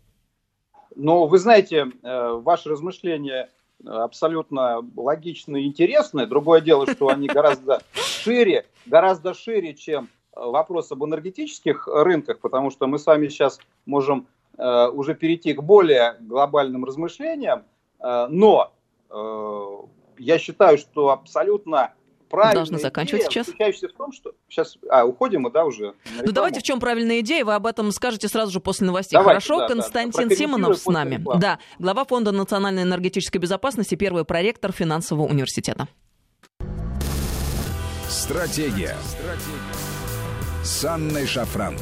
Ну, 0.96 1.28
вы 1.28 1.38
знаете, 1.38 1.92
э, 2.02 2.30
ваши 2.42 2.70
размышления 2.70 3.52
абсолютно 3.86 4.82
логичны 4.96 5.64
и 5.64 5.68
интересны. 5.68 6.26
Другое 6.26 6.62
дело, 6.62 6.88
что 6.92 7.10
они 7.10 7.28
гораздо 7.28 7.82
шире, 7.94 8.66
гораздо 8.86 9.34
шире, 9.34 9.74
чем 9.76 10.10
вопрос 10.40 10.92
об 10.92 11.04
энергетических 11.04 11.88
рынках, 11.88 12.40
потому 12.40 12.72
что 12.72 12.88
мы 12.88 13.00
с 13.00 13.06
вами 13.06 13.28
сейчас 13.28 13.60
можем 13.86 14.28
э, 14.58 14.88
уже 14.88 15.16
перейти 15.16 15.54
к 15.54 15.62
более 15.62 16.18
глобальным 16.20 16.86
размышлениям, 16.86 17.64
э, 18.00 18.28
но 18.30 18.72
э, 19.10 19.66
я 20.20 20.40
считаю, 20.40 20.78
что 20.78 21.10
абсолютно 21.10 21.94
правильная 22.30 22.56
Должны 22.56 22.80
заканчивать 22.80 23.24
идея, 23.30 23.44
сейчас. 23.46 23.92
в 23.92 23.98
том, 23.98 24.12
что 24.12 24.34
сейчас, 24.50 24.78
а 24.90 25.06
уходим 25.06 25.42
мы, 25.42 25.52
да, 25.52 25.66
уже. 25.66 25.94
Ну 26.22 26.32
давайте 26.32 26.60
в 26.60 26.64
чем 26.64 26.80
правильная 26.80 27.22
идея, 27.22 27.46
вы 27.46 27.56
об 27.56 27.66
этом 27.66 27.92
скажете 27.92 28.28
сразу 28.28 28.52
же 28.52 28.60
после 28.60 28.88
новостей. 28.88 29.18
Давайте, 29.18 29.48
Хорошо, 29.48 29.60
да, 29.60 29.68
Константин 29.68 30.30
да. 30.30 30.36
Симонов 30.36 30.78
с 30.78 30.86
нами, 30.86 31.16
рекламы. 31.16 31.42
да, 31.42 31.60
глава 31.80 32.06
фонда 32.06 32.32
национальной 32.32 32.84
энергетической 32.84 33.38
безопасности, 33.38 33.96
первый 33.96 34.26
проректор 34.26 34.72
финансового 34.72 35.26
университета. 35.28 35.88
Стратегия. 38.10 38.96
Стратегия 39.04 39.87
с 40.68 40.84
Анной 40.84 41.26
Шафран. 41.26 41.78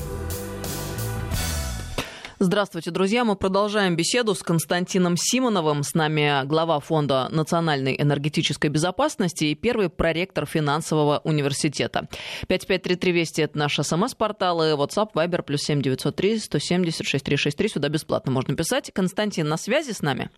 Здравствуйте, 2.38 2.92
друзья. 2.92 3.26
Мы 3.26 3.36
продолжаем 3.36 3.96
беседу 3.96 4.36
с 4.36 4.44
Константином 4.44 5.16
Симоновым. 5.18 5.82
С 5.82 5.96
нами 5.96 6.46
глава 6.46 6.80
Фонда 6.80 7.28
национальной 7.32 8.00
энергетической 8.00 8.70
безопасности 8.70 9.46
и 9.46 9.56
первый 9.56 9.90
проректор 9.90 10.46
финансового 10.46 11.20
университета. 11.24 12.08
5533 12.48 13.12
Вести– 13.12 13.42
это 13.44 13.58
наш 13.58 13.80
СМС-портал 13.80 14.62
и 14.62 14.78
WhatsApp, 14.78 15.14
Viber, 15.16 15.42
плюс 15.42 15.62
7903 15.64 16.38
170 16.38 17.08
6363. 17.08 17.70
Сюда 17.70 17.90
бесплатно 17.90 18.32
можно 18.32 18.56
писать. 18.56 18.92
Константин 18.94 19.48
на 19.48 19.58
связи 19.58 19.94
с 19.94 20.04
нами? 20.04 20.30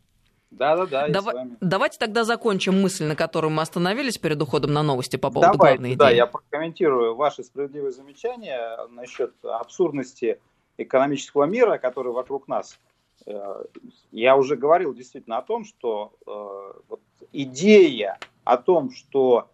Да-да-да, 0.51 1.10
Дав... 1.10 1.25
Давайте 1.60 1.97
тогда 1.99 2.23
закончим 2.23 2.81
мысль, 2.81 3.05
на 3.05 3.15
которой 3.15 3.51
мы 3.51 3.62
остановились 3.62 4.17
перед 4.17 4.41
уходом 4.41 4.73
на 4.73 4.81
новости 4.81 5.17
по 5.17 5.29
поводу 5.29 5.57
Давайте, 5.57 5.77
главной 5.77 5.89
идеи. 5.89 5.97
Да, 5.97 6.10
я 6.10 6.25
прокомментирую 6.25 7.15
ваши 7.15 7.43
справедливые 7.43 7.91
замечания 7.91 8.77
насчет 8.89 9.33
абсурдности 9.43 10.39
экономического 10.77 11.43
мира, 11.45 11.77
который 11.77 12.13
вокруг 12.13 12.47
нас. 12.47 12.79
Э, 13.25 13.63
я 14.12 14.38
уже 14.38 14.55
говорил 14.55 14.93
действительно 14.93 15.38
о 15.38 15.41
том, 15.41 15.65
что 15.65 16.13
э, 16.25 16.79
вот 16.88 17.01
идея 17.33 18.17
о 18.43 18.57
том, 18.57 18.91
что 18.91 19.49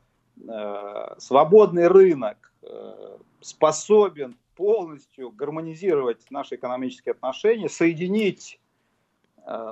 э, 0.48 1.16
свободный 1.18 1.88
рынок 1.88 2.52
способен 3.42 4.38
полностью 4.56 5.32
гармонизировать 5.32 6.22
наши 6.30 6.56
экономические 6.56 7.12
отношения, 7.12 7.68
соединить 7.68 8.62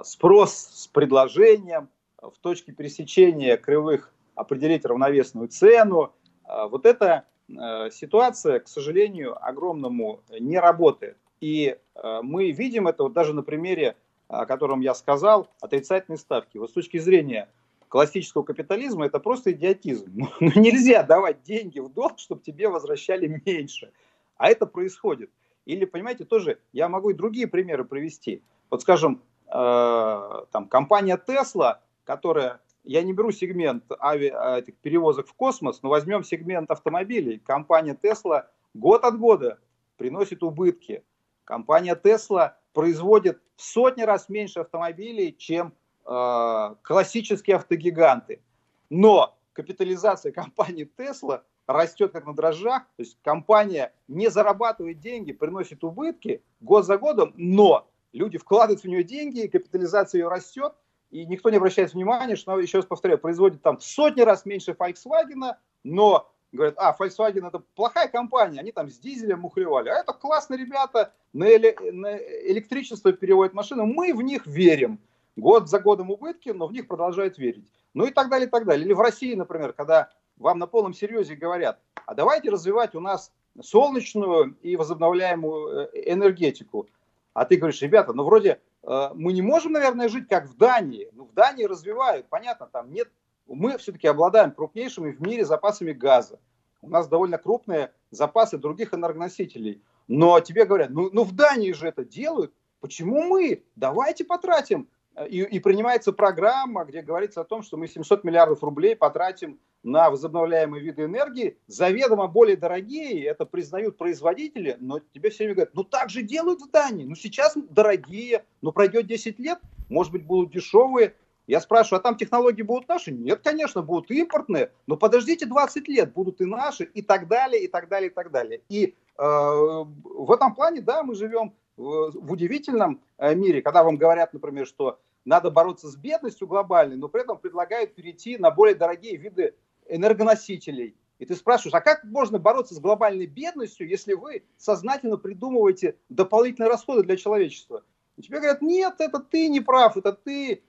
спрос 0.04 0.54
с 0.54 0.88
предложением, 0.88 1.90
в 2.22 2.38
точке 2.40 2.72
пересечения 2.72 3.58
кривых 3.58 4.14
определить 4.36 4.86
равновесную 4.86 5.48
цену. 5.48 6.14
Э, 6.48 6.68
вот 6.68 6.86
эта 6.86 7.26
э, 7.50 7.90
ситуация, 7.92 8.60
к 8.60 8.68
сожалению, 8.68 9.44
огромному 9.44 10.22
не 10.30 10.60
работает. 10.60 11.18
И 11.40 11.76
мы 12.22 12.52
видим 12.52 12.88
это 12.88 13.02
вот 13.02 13.14
даже 13.14 13.34
на 13.34 13.42
примере, 13.42 13.98
о 14.28 14.46
котором 14.46 14.80
я 14.82 14.94
сказал, 14.94 15.50
отрицательной 15.60 16.20
ставки. 16.20 16.60
Вот 16.60 16.70
с 16.70 16.74
точки 16.74 17.00
зрения 17.00 17.50
классического 17.92 18.44
капитализма, 18.44 19.08
это 19.08 19.20
просто 19.20 19.52
идиотизм. 19.52 20.28
Ну, 20.40 20.52
нельзя 20.56 21.02
давать 21.02 21.42
деньги 21.42 21.80
в 21.80 21.90
долг, 21.90 22.20
чтобы 22.20 22.42
тебе 22.42 22.70
возвращали 22.70 23.42
меньше. 23.44 23.92
А 24.38 24.50
это 24.50 24.68
происходит. 24.68 25.32
Или, 25.66 25.86
понимаете, 25.86 26.26
тоже 26.26 26.60
я 26.74 26.90
могу 26.90 27.10
и 27.10 27.16
другие 27.16 27.48
примеры 27.48 27.86
привести. 27.86 28.44
Вот, 28.70 28.82
скажем, 28.82 29.16
э, 29.16 29.31
там 29.52 30.68
компания 30.70 31.22
Tesla, 31.28 31.80
которая, 32.06 32.62
я 32.84 33.04
не 33.04 33.14
беру 33.14 33.32
сегмент 33.32 33.84
ави, 34.00 34.30
а, 34.30 34.60
этих 34.60 34.78
перевозок 34.78 35.28
в 35.28 35.34
космос, 35.34 35.82
но 35.84 35.90
возьмем 35.90 36.24
сегмент 36.24 36.72
автомобилей. 36.72 37.40
Компания 37.40 37.98
Tesla 38.02 38.46
год 38.74 39.04
от 39.04 39.18
года 39.20 39.60
приносит 39.98 40.42
убытки. 40.42 41.04
Компания 41.44 42.00
Tesla 42.02 42.54
производит 42.74 43.42
в 43.58 43.62
сотни 43.62 44.04
раз 44.04 44.30
меньше 44.30 44.62
автомобилей, 44.62 45.36
чем 45.38 45.74
э, 46.06 46.76
классические 46.82 47.58
автогиганты. 47.58 48.42
Но 48.90 49.38
капитализация 49.54 50.32
компании 50.34 50.90
Tesla 50.98 51.42
растет 51.68 52.12
как 52.12 52.26
на 52.26 52.34
дрожжах, 52.34 52.84
то 52.96 53.04
есть 53.04 53.18
компания 53.24 53.94
не 54.08 54.30
зарабатывает 54.30 55.00
деньги, 55.00 55.32
приносит 55.32 55.84
убытки 55.84 56.42
год 56.60 56.86
за 56.86 56.98
годом, 56.98 57.34
но 57.36 57.88
люди 58.14 58.38
вкладывают 58.38 58.82
в 58.82 58.88
нее 58.88 59.04
деньги, 59.04 59.48
капитализация 59.48 60.20
ее 60.20 60.28
растет, 60.28 60.74
и 61.10 61.26
никто 61.26 61.50
не 61.50 61.58
обращает 61.58 61.94
внимания, 61.94 62.36
что 62.36 62.54
она, 62.54 62.62
еще 62.62 62.78
раз 62.78 62.86
повторяю, 62.86 63.20
производит 63.20 63.62
там 63.62 63.80
сотни 63.80 64.22
раз 64.22 64.46
меньше 64.46 64.72
Volkswagen, 64.72 65.56
но 65.84 66.32
говорят, 66.52 66.76
а, 66.78 66.96
Volkswagen 66.98 67.48
это 67.48 67.60
плохая 67.76 68.08
компания, 68.08 68.60
они 68.60 68.72
там 68.72 68.90
с 68.90 68.98
дизелем 68.98 69.42
мухлевали, 69.42 69.90
а 69.90 69.96
это 69.96 70.14
классные 70.14 70.60
ребята, 70.60 71.14
на, 71.34 71.46
эле- 71.46 71.92
на 71.92 72.18
электричество 72.18 73.12
переводят 73.14 73.54
машины, 73.54 73.86
мы 73.86 74.14
в 74.14 74.22
них 74.22 74.46
верим. 74.46 75.00
Год 75.38 75.70
за 75.70 75.80
годом 75.80 76.12
убытки, 76.12 76.50
но 76.50 76.68
в 76.68 76.74
них 76.74 76.88
продолжают 76.88 77.38
верить. 77.38 77.66
Ну 77.94 78.06
и 78.06 78.12
так 78.12 78.30
далее, 78.30 78.48
и 78.48 78.50
так 78.50 78.66
далее. 78.66 78.86
Или 78.86 78.94
в 78.94 79.00
России, 79.00 79.34
например, 79.34 79.72
когда 79.72 80.10
вам 80.38 80.60
на 80.60 80.68
полном 80.68 80.94
серьезе 80.94 81.36
говорят, 81.36 81.80
а 82.06 82.16
давайте 82.16 82.50
развивать 82.50 82.96
у 82.96 83.00
нас 83.00 83.32
солнечную 83.62 84.58
и 84.62 84.76
возобновляемую 84.76 85.90
э, 85.94 86.12
энергетику. 86.12 86.88
А 87.34 87.46
ты 87.46 87.58
говоришь, 87.58 87.82
ребята, 87.82 88.14
ну 88.14 88.24
вроде 88.24 88.60
э, 88.84 89.10
мы 89.14 89.34
не 89.34 89.42
можем, 89.42 89.74
наверное, 89.74 90.10
жить 90.10 90.28
как 90.28 90.48
в 90.48 90.58
Дании. 90.58 91.10
Ну, 91.14 91.26
в 91.26 91.34
Дании 91.34 91.66
развивают, 91.66 92.28
понятно, 92.30 92.68
там 92.68 92.92
нет 92.92 93.10
мы 93.54 93.78
все-таки 93.78 94.08
обладаем 94.08 94.52
крупнейшими 94.52 95.12
в 95.12 95.22
мире 95.22 95.46
запасами 95.46 95.92
газа. 95.92 96.40
У 96.82 96.90
нас 96.90 97.08
довольно 97.08 97.38
крупные 97.38 97.92
запасы 98.10 98.58
других 98.58 98.94
энергоносителей. 98.94 99.84
Но 100.08 100.40
тебе 100.40 100.66
говорят, 100.66 100.90
ну, 100.90 101.10
ну 101.12 101.24
в 101.24 101.34
Дании 101.34 101.74
же 101.74 101.88
это 101.88 102.04
делают, 102.04 102.54
почему 102.80 103.22
мы? 103.24 103.64
Давайте 103.76 104.26
потратим. 104.26 104.90
И, 105.30 105.42
и 105.42 105.60
принимается 105.60 106.12
программа, 106.14 106.86
где 106.86 107.02
говорится 107.02 107.42
о 107.42 107.44
том, 107.44 107.64
что 107.64 107.78
мы 107.78 107.88
700 107.88 108.24
миллиардов 108.24 108.64
рублей 108.64 108.96
потратим 108.96 109.60
на 109.84 110.10
возобновляемые 110.10 110.84
виды 110.84 111.06
энергии, 111.06 111.58
заведомо 111.68 112.28
более 112.28 112.56
дорогие, 112.56 113.26
это 113.26 113.46
признают 113.46 113.98
производители, 113.98 114.78
но 114.80 115.00
тебе 115.00 115.30
все 115.30 115.46
время 115.46 115.56
говорят, 115.56 115.74
ну 115.74 115.84
так 115.84 116.10
же 116.10 116.22
делают 116.22 116.62
в 116.62 116.70
Дании, 116.70 117.06
ну 117.06 117.16
сейчас 117.16 117.58
дорогие, 117.70 118.46
но 118.62 118.72
пройдет 118.72 119.08
10 119.08 119.40
лет, 119.40 119.60
может 119.90 120.12
быть 120.12 120.24
будут 120.24 120.52
дешевые, 120.52 121.16
я 121.48 121.60
спрашиваю, 121.60 122.00
а 122.00 122.04
там 122.04 122.16
технологии 122.16 122.62
будут 122.62 122.88
наши? 122.88 123.12
Нет, 123.12 123.42
конечно, 123.44 123.82
будут 123.82 124.12
импортные, 124.12 124.72
но 124.88 124.96
подождите 124.96 125.46
20 125.46 125.88
лет, 125.88 126.14
будут 126.14 126.40
и 126.40 126.46
наши, 126.46 126.84
и 126.84 127.02
так 127.02 127.28
далее, 127.28 127.64
и 127.64 127.68
так 127.68 127.90
далее, 127.90 128.10
и 128.10 128.14
так 128.14 128.32
далее. 128.32 128.62
И 128.70 128.96
э, 129.18 129.22
в 129.24 130.32
этом 130.32 130.54
плане, 130.54 130.82
да, 130.82 131.04
мы 131.04 131.16
живем 131.16 131.54
в, 131.78 132.32
удивительном 132.32 133.02
э, 133.18 133.34
мире, 133.36 133.62
когда 133.62 133.84
вам 133.84 133.98
говорят, 133.98 134.34
например, 134.34 134.68
что 134.68 135.00
надо 135.26 135.52
бороться 135.52 135.88
с 135.88 135.96
бедностью 135.96 136.48
глобальной, 136.48 136.98
но 136.98 137.08
при 137.08 137.22
этом 137.22 137.38
предлагают 137.38 137.96
перейти 137.96 138.38
на 138.38 138.52
более 138.52 138.76
дорогие 138.76 139.18
виды 139.18 139.56
энергоносителей. 139.88 140.96
И 141.20 141.26
ты 141.26 141.36
спрашиваешь, 141.36 141.76
а 141.76 141.82
как 141.82 142.04
можно 142.04 142.40
бороться 142.40 142.74
с 142.74 142.80
глобальной 142.80 143.28
бедностью, 143.28 143.88
если 143.88 144.14
вы 144.14 144.44
сознательно 144.58 145.18
придумываете 145.18 145.96
дополнительные 146.10 146.70
расходы 146.70 147.04
для 147.04 147.16
человечества? 147.16 147.84
И 148.18 148.24
тебе 148.24 148.40
говорят, 148.40 148.62
нет, 148.62 148.96
это 149.00 149.20
ты 149.20 149.48
не 149.48 149.62
прав, 149.62 149.98
это 149.98 150.14
ты 150.14 150.54
э, 150.54 150.60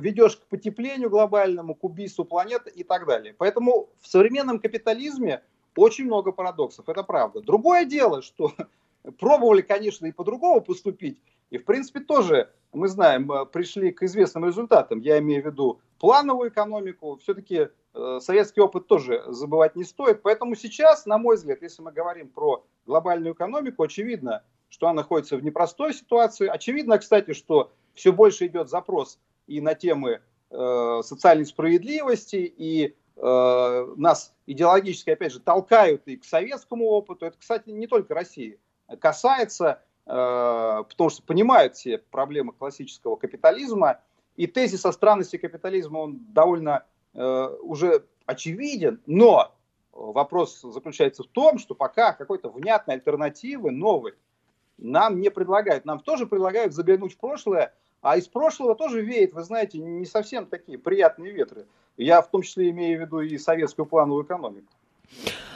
ведешь 0.00 0.36
к 0.36 0.46
потеплению 0.46 1.10
глобальному, 1.10 1.74
к 1.74 1.82
убийству 1.82 2.24
планеты 2.24 2.70
и 2.70 2.84
так 2.84 3.06
далее. 3.06 3.34
Поэтому 3.36 3.88
в 4.00 4.06
современном 4.06 4.60
капитализме 4.60 5.42
очень 5.76 6.04
много 6.04 6.32
парадоксов, 6.32 6.88
это 6.88 7.02
правда. 7.02 7.40
Другое 7.40 7.84
дело, 7.84 8.22
что 8.22 8.52
пробовали, 9.18 9.62
конечно, 9.62 10.06
и 10.06 10.12
по-другому 10.12 10.60
поступить, 10.60 11.20
и, 11.50 11.58
в 11.58 11.64
принципе, 11.64 12.00
тоже, 12.00 12.50
мы 12.72 12.88
знаем, 12.88 13.30
э, 13.30 13.44
пришли 13.44 13.90
к 13.90 14.02
известным 14.04 14.46
результатам. 14.46 15.00
Я 15.00 15.18
имею 15.18 15.42
в 15.42 15.46
виду 15.46 15.80
плановую 15.98 16.50
экономику, 16.50 17.18
все-таки 17.22 17.68
э, 17.92 18.18
советский 18.20 18.60
опыт 18.60 18.86
тоже 18.86 19.24
забывать 19.26 19.74
не 19.76 19.84
стоит. 19.84 20.22
Поэтому 20.22 20.54
сейчас, 20.54 21.06
на 21.06 21.18
мой 21.18 21.36
взгляд, 21.36 21.60
если 21.62 21.82
мы 21.82 21.92
говорим 21.92 22.28
про 22.28 22.64
глобальную 22.86 23.34
экономику, 23.34 23.82
очевидно, 23.82 24.44
что 24.68 24.86
она 24.86 25.02
находится 25.02 25.36
в 25.36 25.42
непростой 25.42 25.92
ситуации. 25.92 26.46
Очевидно, 26.46 26.98
кстати, 26.98 27.32
что 27.32 27.72
все 27.94 28.12
больше 28.12 28.46
идет 28.46 28.70
запрос 28.70 29.18
и 29.48 29.60
на 29.60 29.74
темы 29.74 30.20
э, 30.50 31.00
социальной 31.02 31.46
справедливости, 31.46 32.52
и 32.56 32.94
э, 33.16 33.94
нас 33.96 34.32
идеологически, 34.46 35.10
опять 35.10 35.32
же, 35.32 35.40
толкают 35.40 36.02
и 36.06 36.16
к 36.16 36.24
советскому 36.24 36.86
опыту. 36.86 37.26
Это, 37.26 37.36
кстати, 37.36 37.70
не 37.70 37.88
только 37.88 38.14
России. 38.14 38.60
Касается, 38.98 39.82
э, 40.06 40.10
потому 40.88 41.10
что 41.10 41.22
понимают 41.22 41.76
все 41.76 41.98
проблемы 41.98 42.52
классического 42.52 43.16
капитализма, 43.16 44.00
и 44.36 44.46
тезис 44.46 44.86
о 44.86 44.92
странности 44.92 45.36
капитализма, 45.36 45.98
он 45.98 46.20
довольно 46.32 46.84
э, 47.14 47.56
уже 47.62 48.06
очевиден, 48.26 49.00
но 49.06 49.52
вопрос 49.92 50.60
заключается 50.62 51.24
в 51.24 51.26
том, 51.26 51.58
что 51.58 51.74
пока 51.74 52.12
какой-то 52.12 52.48
внятной 52.48 52.94
альтернативы, 52.94 53.70
новой, 53.70 54.14
нам 54.78 55.20
не 55.20 55.30
предлагают. 55.30 55.84
Нам 55.84 56.00
тоже 56.00 56.26
предлагают 56.26 56.72
заглянуть 56.72 57.14
в 57.14 57.18
прошлое, 57.18 57.74
а 58.00 58.16
из 58.16 58.28
прошлого 58.28 58.74
тоже 58.74 59.02
веет, 59.02 59.34
вы 59.34 59.42
знаете, 59.42 59.78
не 59.78 60.06
совсем 60.06 60.46
такие 60.46 60.78
приятные 60.78 61.32
ветры. 61.32 61.66
Я 61.96 62.22
в 62.22 62.30
том 62.30 62.42
числе 62.42 62.70
имею 62.70 62.98
в 62.98 63.02
виду 63.02 63.20
и 63.20 63.36
советскую 63.36 63.84
плановую 63.84 64.24
экономику. 64.24 64.72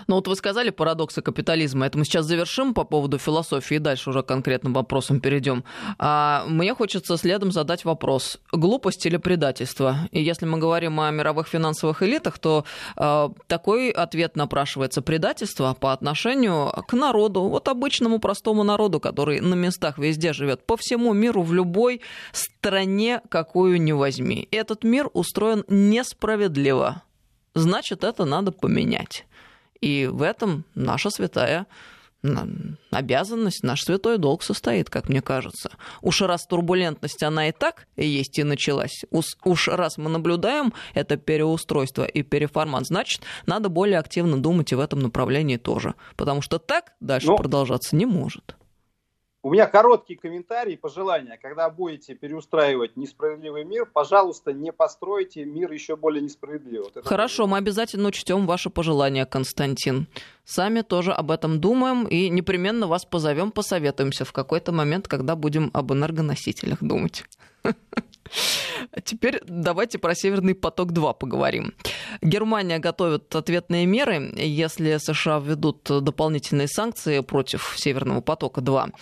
Ну 0.06 0.16
вот 0.16 0.28
вы 0.28 0.36
сказали 0.36 0.70
парадоксы 0.70 1.22
капитализма. 1.22 1.86
Это 1.86 1.98
мы 1.98 2.04
сейчас 2.04 2.26
завершим 2.26 2.74
по 2.74 2.84
поводу 2.84 3.18
философии 3.18 3.76
и 3.76 3.78
дальше 3.78 4.10
уже 4.10 4.22
конкретным 4.22 4.72
вопросам 4.74 5.20
перейдем. 5.20 5.64
А 5.98 6.44
мне 6.46 6.74
хочется 6.74 7.16
следом 7.16 7.52
задать 7.52 7.84
вопрос. 7.84 8.38
Глупость 8.52 9.06
или 9.06 9.16
предательство? 9.16 9.96
И 10.10 10.22
если 10.22 10.46
мы 10.46 10.58
говорим 10.58 11.00
о 11.00 11.10
мировых 11.10 11.48
финансовых 11.48 12.02
элитах, 12.02 12.38
то 12.38 12.64
э, 12.96 13.28
такой 13.46 13.90
ответ 13.90 14.36
напрашивается 14.36 15.02
предательство 15.02 15.74
по 15.74 15.92
отношению 15.92 16.72
к 16.86 16.92
народу, 16.92 17.42
вот 17.42 17.68
обычному 17.68 18.18
простому 18.18 18.62
народу, 18.62 19.00
который 19.00 19.40
на 19.40 19.54
местах 19.54 19.98
везде 19.98 20.32
живет, 20.32 20.66
по 20.66 20.76
всему 20.76 21.12
миру, 21.12 21.42
в 21.42 21.52
любой 21.54 22.00
стране, 22.32 23.20
какую 23.28 23.80
ни 23.80 23.92
возьми. 23.92 24.48
Этот 24.50 24.84
мир 24.84 25.08
устроен 25.12 25.64
несправедливо. 25.68 27.02
Значит, 27.54 28.02
это 28.02 28.24
надо 28.24 28.50
поменять. 28.50 29.24
И 29.84 30.06
в 30.06 30.22
этом 30.22 30.64
наша 30.74 31.10
святая 31.10 31.66
обязанность, 32.90 33.62
наш 33.62 33.82
святой 33.82 34.16
долг 34.16 34.42
состоит, 34.42 34.88
как 34.88 35.10
мне 35.10 35.20
кажется. 35.20 35.70
Уж 36.00 36.22
раз 36.22 36.46
турбулентность, 36.46 37.22
она 37.22 37.48
и 37.48 37.52
так 37.52 37.86
есть 37.98 38.38
и 38.38 38.44
началась, 38.44 39.04
уж, 39.10 39.68
раз 39.68 39.98
мы 39.98 40.08
наблюдаем 40.08 40.72
это 40.94 41.18
переустройство 41.18 42.04
и 42.04 42.22
переформат, 42.22 42.86
значит, 42.86 43.20
надо 43.44 43.68
более 43.68 43.98
активно 43.98 44.40
думать 44.40 44.72
и 44.72 44.74
в 44.74 44.80
этом 44.80 45.00
направлении 45.00 45.58
тоже. 45.58 45.92
Потому 46.16 46.40
что 46.40 46.58
так 46.58 46.94
дальше 47.00 47.26
Но... 47.26 47.36
продолжаться 47.36 47.94
не 47.94 48.06
может. 48.06 48.56
У 49.44 49.50
меня 49.50 49.66
короткий 49.66 50.14
комментарий, 50.14 50.74
пожелание. 50.78 51.36
Когда 51.36 51.68
будете 51.68 52.14
переустраивать 52.14 52.96
несправедливый 52.96 53.64
мир, 53.64 53.84
пожалуйста, 53.84 54.54
не 54.54 54.72
постройте 54.72 55.44
мир 55.44 55.70
еще 55.70 55.96
более 55.96 56.22
несправедливым. 56.22 56.88
Вот 56.94 57.04
Хорошо, 57.04 57.42
будет. 57.42 57.50
мы 57.50 57.58
обязательно 57.58 58.08
учтем 58.08 58.46
ваше 58.46 58.70
пожелание, 58.70 59.26
Константин. 59.26 60.06
Сами 60.46 60.80
тоже 60.80 61.12
об 61.12 61.30
этом 61.30 61.60
думаем 61.60 62.06
и 62.06 62.30
непременно 62.30 62.86
вас 62.86 63.04
позовем, 63.04 63.52
посоветуемся 63.52 64.24
в 64.24 64.32
какой-то 64.32 64.72
момент, 64.72 65.08
когда 65.08 65.36
будем 65.36 65.70
об 65.74 65.92
энергоносителях 65.92 66.82
думать. 66.82 67.24
Теперь 69.04 69.40
давайте 69.46 69.98
про 69.98 70.14
Северный 70.14 70.54
поток-2 70.54 71.14
поговорим. 71.18 71.74
Германия 72.22 72.78
готовит 72.78 73.34
ответные 73.34 73.86
меры, 73.86 74.32
если 74.36 74.98
США 74.98 75.38
введут 75.38 75.82
дополнительные 75.84 76.68
санкции 76.68 77.20
против 77.20 77.74
Северного 77.76 78.20
потока-2. 78.20 78.92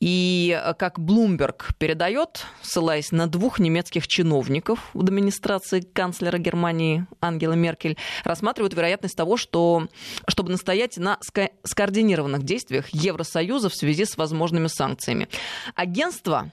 И 0.00 0.60
как 0.78 0.98
Bloomberg 0.98 1.74
передает, 1.78 2.44
ссылаясь 2.62 3.12
на 3.12 3.26
двух 3.26 3.58
немецких 3.58 4.06
чиновников 4.08 4.90
в 4.94 5.00
администрации 5.00 5.80
канцлера 5.80 6.38
Германии 6.38 7.06
Ангела 7.20 7.52
Меркель, 7.52 7.96
рассматривают 8.24 8.74
вероятность 8.74 9.16
того, 9.16 9.36
что, 9.36 9.88
чтобы 10.28 10.50
настоять 10.50 10.96
на 10.96 11.18
скоординированных 11.64 12.42
действиях 12.42 12.88
Евросоюза 12.90 13.68
в 13.68 13.74
связи 13.74 14.04
с 14.04 14.16
возможными 14.16 14.66
санкциями. 14.68 15.28
Агентство 15.74 16.50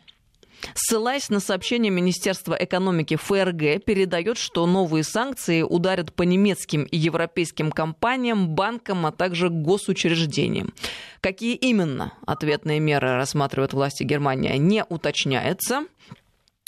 ссылаясь 0.74 1.30
на 1.30 1.40
сообщение 1.40 1.92
Министерства 1.92 2.56
экономики 2.60 3.16
ФРГ, 3.16 3.84
передает, 3.84 4.38
что 4.38 4.66
новые 4.66 5.04
санкции 5.04 5.62
ударят 5.62 6.14
по 6.14 6.24
немецким 6.24 6.84
и 6.84 6.98
европейским 6.98 7.72
компаниям, 7.72 8.50
банкам, 8.50 9.06
а 9.06 9.12
также 9.12 9.50
госучреждениям. 9.50 10.74
Какие 11.22 11.56
именно 11.56 12.14
ответные 12.26 12.80
меры 12.80 13.16
рассматривают 13.16 13.74
власти 13.74 14.04
Германии, 14.04 14.58
не 14.58 14.84
уточняется. 14.84 15.86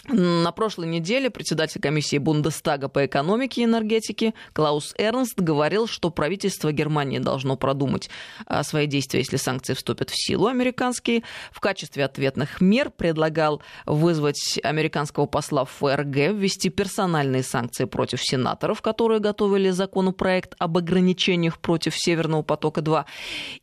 На 0.08 0.52
прошлой 0.52 0.88
неделе 0.88 1.32
председатель 1.32 1.82
комиссии 1.82 2.18
Бундестага 2.18 2.89
по 2.89 3.06
экономике 3.06 3.62
и 3.62 3.65
энергетике 3.65 4.36
Клаус 4.54 4.94
Эрнст 5.00 5.39
говорил, 5.39 5.88
что 5.88 6.12
правительство 6.12 6.72
Германии 6.72 7.18
должно 7.18 7.56
продумать 7.56 8.10
а, 8.46 8.63
свои 8.63 8.86
действия, 8.86 9.22
если 9.22 9.38
санкции 9.38 9.74
вступят 9.74 10.12
в 10.12 10.15
силу 10.15 10.46
американские. 10.46 11.24
В 11.52 11.60
качестве 11.60 12.06
ответных 12.06 12.62
мер 12.62 12.91
предлагал 12.91 13.63
вызвать 13.88 14.60
американского 14.63 15.26
посла 15.26 15.65
в 15.65 15.72
ФРГ, 15.72 16.34
ввести 16.34 16.70
персональные 16.70 17.41
санкции 17.41 17.86
против 17.86 18.22
сенаторов, 18.22 18.84
которые 18.84 19.20
готовили 19.20 19.72
законопроект 19.72 20.54
об 20.60 20.78
ограничениях 20.78 21.58
против 21.58 21.96
Северного 21.98 22.44
потока-2, 22.44 23.06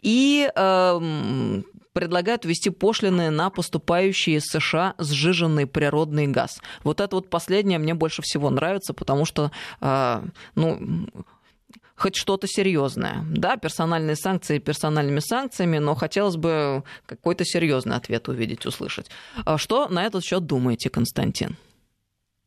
и 0.02 0.50
э, 0.52 1.62
предлагают 1.92 2.44
ввести 2.44 2.70
пошлины 2.70 3.31
на 3.31 3.50
поступающий 3.50 4.37
из 4.37 4.44
США 4.44 4.94
сжиженный 4.98 5.66
природный 5.66 6.26
газ. 6.26 6.61
Вот 6.85 7.00
это 7.00 7.16
вот 7.16 7.31
последнее 7.31 7.78
мне 7.78 7.94
больше 7.94 8.22
всего 8.22 8.50
нравится, 8.50 8.94
потому 8.94 9.24
что, 9.24 9.50
э, 9.81 10.22
ну, 10.55 11.07
хоть 11.96 12.16
что-то 12.16 12.46
серьезное. 12.48 13.24
Да, 13.31 13.57
персональные 13.57 14.16
санкции 14.16 14.59
персональными 14.59 15.20
санкциями, 15.20 15.78
но 15.78 15.94
хотелось 15.94 16.37
бы 16.37 16.83
какой-то 17.07 17.44
серьезный 17.44 17.96
ответ 17.96 18.28
увидеть, 18.28 18.66
услышать. 18.66 19.11
А 19.44 19.59
что 19.59 19.88
на 19.88 20.05
этот 20.05 20.24
счет 20.24 20.46
думаете, 20.46 20.90
Константин? 20.90 21.57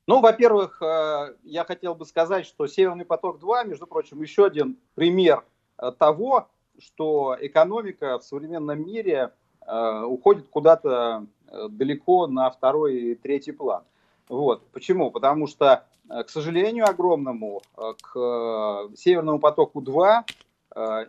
Ну, 0.08 0.20
во-первых, 0.20 0.82
э, 0.82 1.36
я 1.44 1.64
хотел 1.66 1.96
бы 1.96 2.06
сказать, 2.06 2.46
что 2.46 2.68
Северный 2.68 3.06
поток-2, 3.06 3.68
между 3.68 3.88
прочим, 3.88 4.22
еще 4.22 4.46
один 4.46 4.78
пример 4.94 5.44
э, 5.80 5.92
того, 5.98 6.50
что 6.80 7.38
экономика 7.40 8.20
в 8.20 8.24
современном 8.24 8.86
мире 8.86 9.32
э, 9.66 10.02
уходит 10.04 10.48
куда-то 10.50 11.26
э, 11.48 11.68
далеко 11.70 12.28
на 12.28 12.50
второй 12.50 12.96
и 12.96 13.16
третий 13.16 13.52
план. 13.52 13.84
Вот. 14.30 14.68
Почему? 14.72 15.12
Потому 15.12 15.48
что, 15.48 15.86
э, 16.10 16.24
к 16.24 16.30
сожалению 16.30 16.86
огромному, 16.86 17.62
к 17.76 18.90
Северному 18.96 19.40
потоку-2 19.40 20.24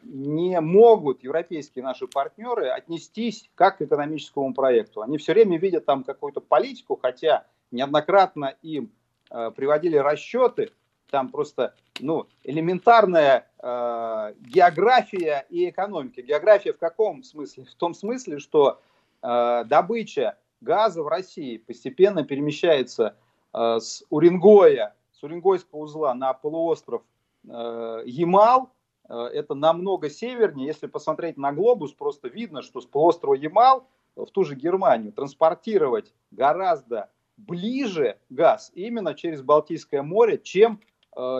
не 0.04 0.60
могут 0.60 1.24
европейские 1.24 1.82
наши 1.82 2.06
партнеры 2.06 2.68
отнестись 2.68 3.50
как 3.56 3.78
к 3.78 3.82
экономическому 3.82 4.54
проекту. 4.54 5.02
Они 5.02 5.18
все 5.18 5.32
время 5.32 5.58
видят 5.58 5.84
там 5.84 6.04
какую-то 6.04 6.40
политику, 6.40 6.96
хотя 7.02 7.46
неоднократно 7.72 8.54
им 8.62 8.92
приводили 9.28 9.96
расчеты, 9.96 10.70
там 11.10 11.30
просто 11.30 11.74
ну, 12.00 12.26
элементарная 12.44 13.48
э, 13.58 14.34
география 14.40 15.46
и 15.50 15.68
экономика. 15.68 16.22
География 16.22 16.72
в 16.72 16.78
каком 16.78 17.22
смысле? 17.22 17.64
В 17.64 17.74
том 17.74 17.94
смысле, 17.94 18.38
что 18.38 18.80
э, 19.22 19.64
добыча 19.64 20.36
газа 20.60 21.02
в 21.02 21.08
России 21.08 21.58
постепенно 21.58 22.24
перемещается 22.24 23.16
э, 23.52 23.78
с 23.80 24.04
Уренгоя, 24.10 24.94
с 25.12 25.22
Уренгойского 25.22 25.80
узла 25.80 26.14
на 26.14 26.32
полуостров 26.32 27.02
э, 27.44 28.02
Ямал. 28.06 28.70
Э, 29.08 29.28
это 29.32 29.54
намного 29.54 30.10
севернее. 30.10 30.66
Если 30.66 30.86
посмотреть 30.86 31.36
на 31.36 31.52
глобус, 31.52 31.92
просто 31.92 32.28
видно, 32.28 32.62
что 32.62 32.80
с 32.80 32.86
полуострова 32.86 33.34
Ямал 33.34 33.86
в 34.14 34.26
ту 34.26 34.44
же 34.44 34.54
Германию 34.54 35.12
транспортировать 35.12 36.14
гораздо 36.30 37.10
ближе 37.36 38.18
газ 38.30 38.72
именно 38.74 39.14
через 39.14 39.42
Балтийское 39.42 40.02
море, 40.02 40.38
чем 40.38 40.80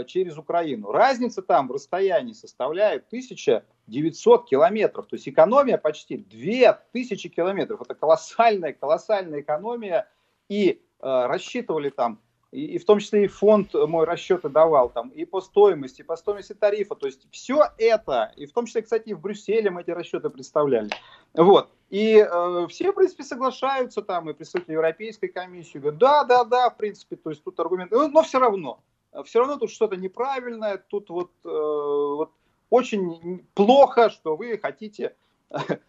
через 0.06 0.38
Украину. 0.38 0.90
Разница 0.90 1.42
там 1.42 1.68
в 1.68 1.72
расстоянии 1.72 2.32
составляет 2.32 3.06
1900 3.08 4.48
километров, 4.48 5.06
то 5.06 5.16
есть 5.16 5.28
экономия 5.28 5.76
почти 5.76 6.16
2000 6.16 7.28
километров. 7.28 7.82
Это 7.82 7.94
колоссальная, 7.94 8.72
колоссальная 8.72 9.40
экономия. 9.40 10.08
И 10.48 10.80
э, 11.00 11.26
рассчитывали 11.26 11.90
там, 11.90 12.20
и, 12.52 12.64
и 12.64 12.78
в 12.78 12.84
том 12.84 13.00
числе 13.00 13.24
и 13.24 13.28
фонд 13.28 13.74
мой 13.74 14.06
расчеты 14.06 14.48
давал 14.48 14.88
там, 14.88 15.08
и 15.10 15.24
по 15.24 15.40
стоимости, 15.40 16.00
и 16.00 16.04
по 16.04 16.16
стоимости 16.16 16.54
тарифа. 16.54 16.94
То 16.94 17.06
есть 17.06 17.26
все 17.30 17.64
это, 17.78 18.32
и 18.36 18.46
в 18.46 18.52
том 18.52 18.66
числе, 18.66 18.82
кстати, 18.82 19.10
и 19.10 19.14
в 19.14 19.20
Брюсселе 19.20 19.70
мы 19.70 19.82
эти 19.82 19.90
расчеты 19.90 20.30
представляли. 20.30 20.90
Вот. 21.34 21.68
И 21.90 22.16
э, 22.16 22.66
все, 22.68 22.92
в 22.92 22.94
принципе, 22.94 23.24
соглашаются 23.24 24.02
там, 24.02 24.30
и 24.30 24.32
представители 24.32 24.72
Европейской 24.72 25.28
комиссии 25.28 25.78
говорят, 25.78 25.98
да, 25.98 26.24
да, 26.24 26.44
да, 26.44 26.70
в 26.70 26.76
принципе, 26.76 27.16
то 27.16 27.30
есть 27.30 27.44
тут 27.44 27.58
аргументы, 27.60 27.94
но, 27.94 28.08
но 28.08 28.22
все 28.22 28.38
равно. 28.38 28.80
А 29.16 29.22
все 29.22 29.38
равно 29.38 29.56
тут 29.56 29.70
что-то 29.70 29.96
неправильное, 29.96 30.76
тут 30.76 31.08
вот, 31.08 31.30
э, 31.42 31.48
вот 31.48 32.32
очень 32.68 33.46
плохо, 33.54 34.10
что 34.10 34.36
вы 34.36 34.58
хотите 34.58 35.16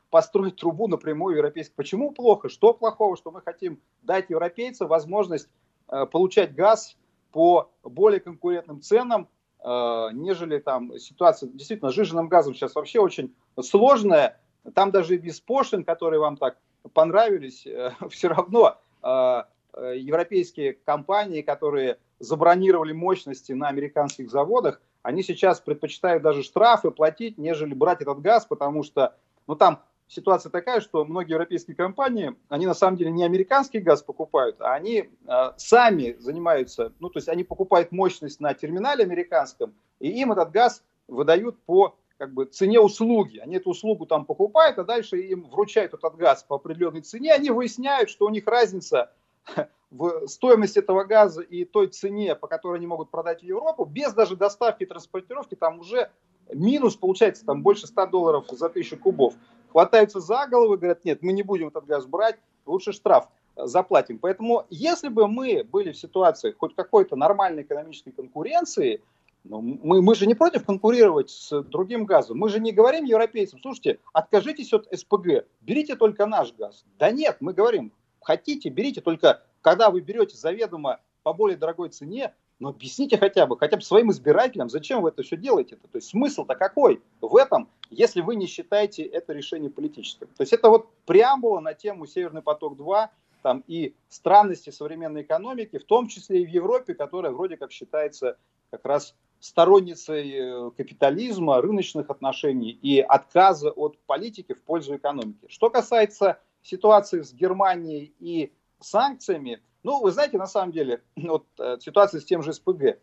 построить 0.09 0.55
трубу 0.55 0.87
напрямую 0.87 1.35
европейской. 1.35 1.75
Почему 1.75 2.11
плохо? 2.11 2.47
Что 2.47 2.73
плохого, 2.73 3.17
что 3.17 3.31
мы 3.31 3.41
хотим 3.41 3.81
дать 4.01 4.29
европейцам 4.29 4.87
возможность 4.87 5.49
э, 5.89 6.05
получать 6.05 6.55
газ 6.55 6.95
по 7.33 7.69
более 7.83 8.21
конкурентным 8.21 8.81
ценам, 8.81 9.27
э, 9.59 10.07
нежели 10.13 10.59
там 10.59 10.97
ситуация 10.97 11.49
действительно 11.49 11.91
с 11.91 11.95
жиженным 11.95 12.29
газом 12.29 12.55
сейчас 12.55 12.75
вообще 12.75 13.01
очень 13.01 13.35
сложная. 13.59 14.39
Там 14.73 14.91
даже 14.91 15.17
без 15.17 15.41
пошлин, 15.41 15.83
которые 15.83 16.21
вам 16.21 16.37
так 16.37 16.57
понравились, 16.93 17.67
э, 17.67 17.91
все 18.09 18.29
равно 18.29 18.77
э, 19.03 19.43
э, 19.73 19.97
европейские 19.97 20.75
компании, 20.75 21.41
которые 21.41 21.97
забронировали 22.19 22.93
мощности 22.93 23.51
на 23.51 23.67
американских 23.67 24.29
заводах, 24.29 24.81
они 25.01 25.23
сейчас 25.23 25.61
предпочитают 25.61 26.23
даже 26.23 26.43
штрафы 26.43 26.91
платить, 26.91 27.37
нежели 27.37 27.73
брать 27.73 28.01
этот 28.01 28.21
газ, 28.21 28.45
потому 28.45 28.83
что, 28.83 29.15
ну 29.47 29.55
там 29.55 29.81
ситуация 30.07 30.49
такая, 30.49 30.81
что 30.81 31.05
многие 31.05 31.33
европейские 31.33 31.75
компании, 31.75 32.35
они 32.49 32.65
на 32.65 32.73
самом 32.73 32.97
деле 32.97 33.11
не 33.11 33.23
американский 33.23 33.79
газ 33.79 34.01
покупают, 34.01 34.59
а 34.59 34.73
они 34.73 35.09
э, 35.27 35.51
сами 35.57 36.15
занимаются, 36.19 36.93
ну 36.99 37.09
то 37.09 37.19
есть 37.19 37.29
они 37.29 37.43
покупают 37.43 37.91
мощность 37.91 38.39
на 38.39 38.53
терминале 38.53 39.03
американском, 39.03 39.73
и 39.99 40.09
им 40.09 40.31
этот 40.31 40.51
газ 40.51 40.83
выдают 41.07 41.59
по 41.63 41.95
как 42.17 42.33
бы 42.33 42.45
цене 42.45 42.79
услуги. 42.79 43.37
Они 43.37 43.57
эту 43.57 43.69
услугу 43.69 44.05
там 44.05 44.25
покупают, 44.25 44.79
а 44.79 44.83
дальше 44.83 45.17
им 45.19 45.47
вручают 45.49 45.93
этот 45.93 46.15
газ 46.15 46.43
по 46.43 46.55
определенной 46.55 47.01
цене. 47.01 47.33
Они 47.33 47.51
выясняют, 47.51 48.09
что 48.09 48.25
у 48.25 48.29
них 48.29 48.47
разница 48.47 49.11
в 49.89 50.27
стоимость 50.27 50.77
этого 50.77 51.03
газа 51.03 51.41
и 51.41 51.65
той 51.65 51.87
цене, 51.87 52.35
по 52.35 52.47
которой 52.47 52.77
они 52.77 52.87
могут 52.87 53.09
продать 53.09 53.41
в 53.41 53.45
Европу, 53.45 53.85
без 53.85 54.13
даже 54.13 54.35
доставки 54.35 54.83
и 54.83 54.85
транспортировки, 54.85 55.55
там 55.55 55.79
уже 55.79 56.09
минус 56.53 56.95
получается 56.95 57.45
там 57.45 57.61
больше 57.61 57.87
100 57.87 58.07
долларов 58.07 58.45
за 58.51 58.69
тысячу 58.69 58.97
кубов. 58.97 59.33
Хватаются 59.71 60.19
за 60.19 60.47
головы, 60.47 60.77
говорят, 60.77 61.05
нет, 61.05 61.21
мы 61.21 61.31
не 61.31 61.43
будем 61.43 61.69
этот 61.69 61.85
газ 61.85 62.05
брать, 62.05 62.37
лучше 62.65 62.91
штраф 62.91 63.27
заплатим. 63.55 64.19
Поэтому 64.19 64.65
если 64.69 65.09
бы 65.09 65.27
мы 65.27 65.63
были 65.63 65.91
в 65.91 65.97
ситуации 65.97 66.51
хоть 66.51 66.75
какой-то 66.75 67.15
нормальной 67.15 67.63
экономической 67.63 68.11
конкуренции, 68.11 69.01
ну, 69.43 69.61
мы, 69.61 70.01
мы 70.01 70.15
же 70.15 70.27
не 70.27 70.35
против 70.35 70.65
конкурировать 70.65 71.29
с 71.29 71.61
другим 71.63 72.05
газом. 72.05 72.37
Мы 72.37 72.49
же 72.49 72.59
не 72.59 72.73
говорим 72.73 73.05
европейцам, 73.05 73.59
слушайте, 73.61 73.99
откажитесь 74.13 74.73
от 74.73 74.87
СПГ, 74.91 75.45
берите 75.61 75.95
только 75.95 76.25
наш 76.25 76.53
газ. 76.53 76.85
Да 76.99 77.11
нет, 77.11 77.37
мы 77.39 77.53
говорим, 77.53 77.93
хотите, 78.21 78.69
берите, 78.69 78.99
только 78.99 79.43
когда 79.67 79.89
вы 79.89 79.99
берете 79.99 80.37
заведомо 80.37 81.01
по 81.23 81.33
более 81.33 81.57
дорогой 81.57 81.89
цене, 81.89 82.33
но 82.57 82.69
объясните 82.69 83.17
хотя 83.17 83.45
бы, 83.45 83.57
хотя 83.57 83.75
бы 83.75 83.83
своим 83.83 84.11
избирателям, 84.11 84.69
зачем 84.69 85.01
вы 85.01 85.09
это 85.09 85.23
все 85.23 85.35
делаете. 85.35 85.75
-то? 85.75 85.89
то 85.91 85.97
есть 85.97 86.07
смысл-то 86.07 86.55
какой 86.55 87.01
в 87.19 87.35
этом, 87.35 87.67
если 87.89 88.21
вы 88.21 88.37
не 88.37 88.47
считаете 88.47 89.03
это 89.03 89.33
решение 89.33 89.69
политическим. 89.69 90.27
То 90.27 90.43
есть 90.43 90.53
это 90.53 90.69
вот 90.69 90.87
преамбула 91.05 91.59
на 91.59 91.73
тему 91.73 92.07
«Северный 92.07 92.41
поток-2», 92.41 93.09
там, 93.43 93.61
и 93.67 93.93
странности 94.07 94.69
современной 94.69 95.23
экономики, 95.23 95.79
в 95.79 95.83
том 95.83 96.07
числе 96.07 96.43
и 96.43 96.45
в 96.45 96.49
Европе, 96.49 96.93
которая 96.93 97.33
вроде 97.33 97.57
как 97.57 97.73
считается 97.73 98.37
как 98.71 98.85
раз 98.85 99.15
сторонницей 99.41 100.31
э, 100.31 100.71
капитализма, 100.77 101.61
рыночных 101.61 102.09
отношений 102.09 102.71
и 102.71 103.01
отказа 103.01 103.71
от 103.71 103.97
политики 104.05 104.53
в 104.53 104.61
пользу 104.61 104.95
экономики. 104.95 105.45
Что 105.49 105.69
касается 105.69 106.39
ситуации 106.61 107.21
с 107.21 107.33
Германией 107.33 108.13
и 108.19 108.53
санкциями, 108.79 109.61
ну, 109.83 110.01
вы 110.01 110.11
знаете, 110.11 110.37
на 110.37 110.47
самом 110.47 110.71
деле, 110.71 111.01
вот 111.15 111.45
э, 111.59 111.77
ситуация 111.79 112.19
с 112.19 112.25
тем 112.25 112.43
же 112.43 112.53
СПГ. 112.53 112.99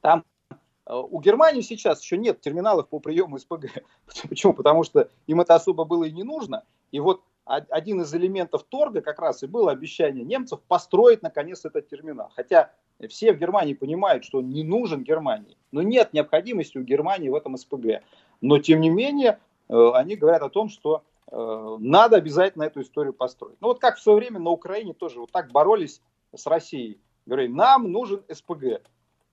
Там 0.00 0.24
э, 0.50 0.60
у 0.94 1.20
Германии 1.20 1.62
сейчас 1.62 2.02
еще 2.02 2.18
нет 2.18 2.40
терминалов 2.40 2.88
по 2.88 3.00
приему 3.00 3.38
СПГ. 3.38 3.66
Почему? 4.28 4.52
Потому 4.52 4.84
что 4.84 5.08
им 5.26 5.40
это 5.40 5.54
особо 5.54 5.84
было 5.84 6.04
и 6.04 6.12
не 6.12 6.22
нужно. 6.22 6.64
И 6.90 7.00
вот 7.00 7.22
один 7.44 8.00
из 8.00 8.14
элементов 8.14 8.64
торга 8.64 9.02
как 9.02 9.18
раз 9.18 9.42
и 9.42 9.46
было 9.46 9.70
обещание 9.70 10.24
немцев 10.24 10.60
построить 10.66 11.22
наконец 11.22 11.64
этот 11.64 11.88
терминал. 11.88 12.32
Хотя 12.34 12.72
все 13.08 13.32
в 13.32 13.38
Германии 13.38 13.74
понимают, 13.74 14.24
что 14.24 14.38
он 14.38 14.48
не 14.48 14.62
нужен 14.62 15.02
Германии. 15.02 15.56
Но 15.70 15.82
нет 15.82 16.12
необходимости 16.12 16.78
у 16.78 16.82
Германии 16.82 17.28
в 17.28 17.34
этом 17.34 17.56
СПГ. 17.56 18.02
Но 18.40 18.58
тем 18.58 18.80
не 18.80 18.88
менее, 18.88 19.38
э, 19.68 19.90
они 19.94 20.16
говорят 20.16 20.42
о 20.42 20.48
том, 20.48 20.68
что 20.68 21.04
надо 21.30 22.16
обязательно 22.16 22.64
эту 22.64 22.82
историю 22.82 23.12
построить. 23.12 23.56
Ну 23.60 23.68
вот 23.68 23.80
как 23.80 23.96
в 23.96 24.02
свое 24.02 24.18
время 24.18 24.40
на 24.40 24.50
Украине 24.50 24.92
тоже 24.94 25.20
вот 25.20 25.32
так 25.32 25.50
боролись 25.50 26.02
с 26.34 26.46
Россией. 26.46 27.00
Говорили, 27.26 27.50
нам 27.50 27.90
нужен 27.90 28.22
СПГ. 28.30 28.82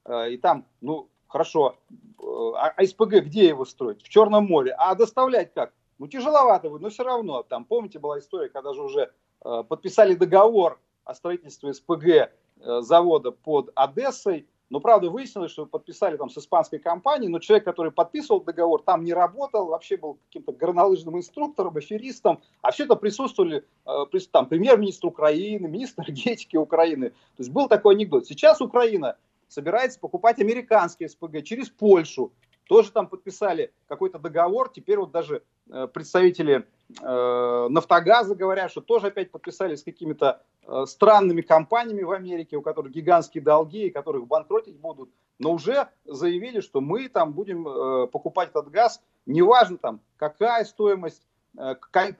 Э, 0.06 0.30
и 0.32 0.38
там, 0.38 0.66
ну, 0.80 1.10
хорошо, 1.28 1.76
а, 2.20 2.70
а 2.76 2.86
СПГ 2.86 3.24
где 3.24 3.48
его 3.48 3.66
строить? 3.66 4.02
В 4.02 4.10
Черном 4.10 4.46
море. 4.46 4.74
А 4.78 4.96
доставлять 4.96 5.54
как? 5.54 5.74
Ну, 6.00 6.08
тяжеловато 6.08 6.70
будет, 6.70 6.82
но 6.82 6.90
все 6.90 7.04
равно. 7.04 7.44
Там, 7.44 7.66
помните, 7.66 8.00
была 8.00 8.20
история, 8.20 8.50
когда 8.50 8.74
же 8.74 8.82
уже 8.82 9.12
подписали 9.42 10.16
договор 10.16 10.80
о 11.04 11.14
строительстве 11.14 11.74
СПГ 11.74 12.32
завода 12.58 13.32
под 13.32 13.72
Одессой, 13.76 14.48
но, 14.72 14.80
правда, 14.80 15.10
выяснилось, 15.10 15.52
что 15.52 15.66
подписали 15.66 16.16
там 16.16 16.30
с 16.30 16.38
испанской 16.38 16.80
компанией, 16.80 17.30
но 17.30 17.40
человек, 17.40 17.66
который 17.66 17.92
подписывал 17.92 18.40
договор, 18.40 18.82
там 18.82 19.04
не 19.04 19.14
работал, 19.14 19.68
вообще 19.68 19.98
был 19.98 20.18
каким-то 20.28 20.54
горнолыжным 20.54 21.18
инструктором, 21.18 21.76
аферистом, 21.76 22.42
а 22.62 22.72
все 22.72 22.86
это 22.86 22.96
присутствовали 22.96 23.66
э, 23.86 24.20
там 24.32 24.48
премьер-министр 24.48 25.08
Украины, 25.08 25.68
министр 25.68 26.04
энергетики 26.04 26.56
Украины. 26.56 27.10
То 27.10 27.40
есть 27.40 27.52
был 27.52 27.68
такой 27.68 27.96
анекдот. 27.96 28.26
Сейчас 28.26 28.62
Украина 28.62 29.18
собирается 29.50 30.00
покупать 30.00 30.40
американские 30.40 31.10
СПГ 31.10 31.44
через 31.44 31.70
Польшу. 31.70 32.32
Тоже 32.66 32.92
там 32.92 33.08
подписали 33.08 33.74
какой-то 33.88 34.20
договор. 34.20 34.70
Теперь 34.70 34.98
вот 34.98 35.12
даже 35.12 35.44
э, 35.70 35.88
представители 35.88 36.66
э, 37.02 37.68
Нафтогаза 37.70 38.36
говорят, 38.36 38.72
что 38.72 38.82
тоже 38.82 39.08
опять 39.08 39.32
подписали 39.32 39.76
с 39.76 39.84
какими-то 39.84 40.42
Э, 40.68 40.86
странными 40.86 41.42
компаниями 41.42 42.04
в 42.04 42.12
Америке, 42.12 42.56
у 42.56 42.62
которых 42.62 42.92
гигантские 42.92 43.44
долги 43.44 43.88
и 43.88 43.90
которых 43.90 44.28
банкротить 44.28 44.78
будут, 44.78 45.10
но 45.40 45.54
уже 45.54 45.88
заявили, 46.06 46.60
что 46.60 46.82
мы 46.82 47.10
там 47.10 47.34
будем 47.34 47.68
э, 47.68 48.08
покупать 48.08 48.50
этот 48.50 48.70
газ, 48.70 49.02
неважно 49.26 49.80
там 49.80 50.02
какая 50.18 50.64
стоимость, 50.66 51.26
э, 51.58 51.74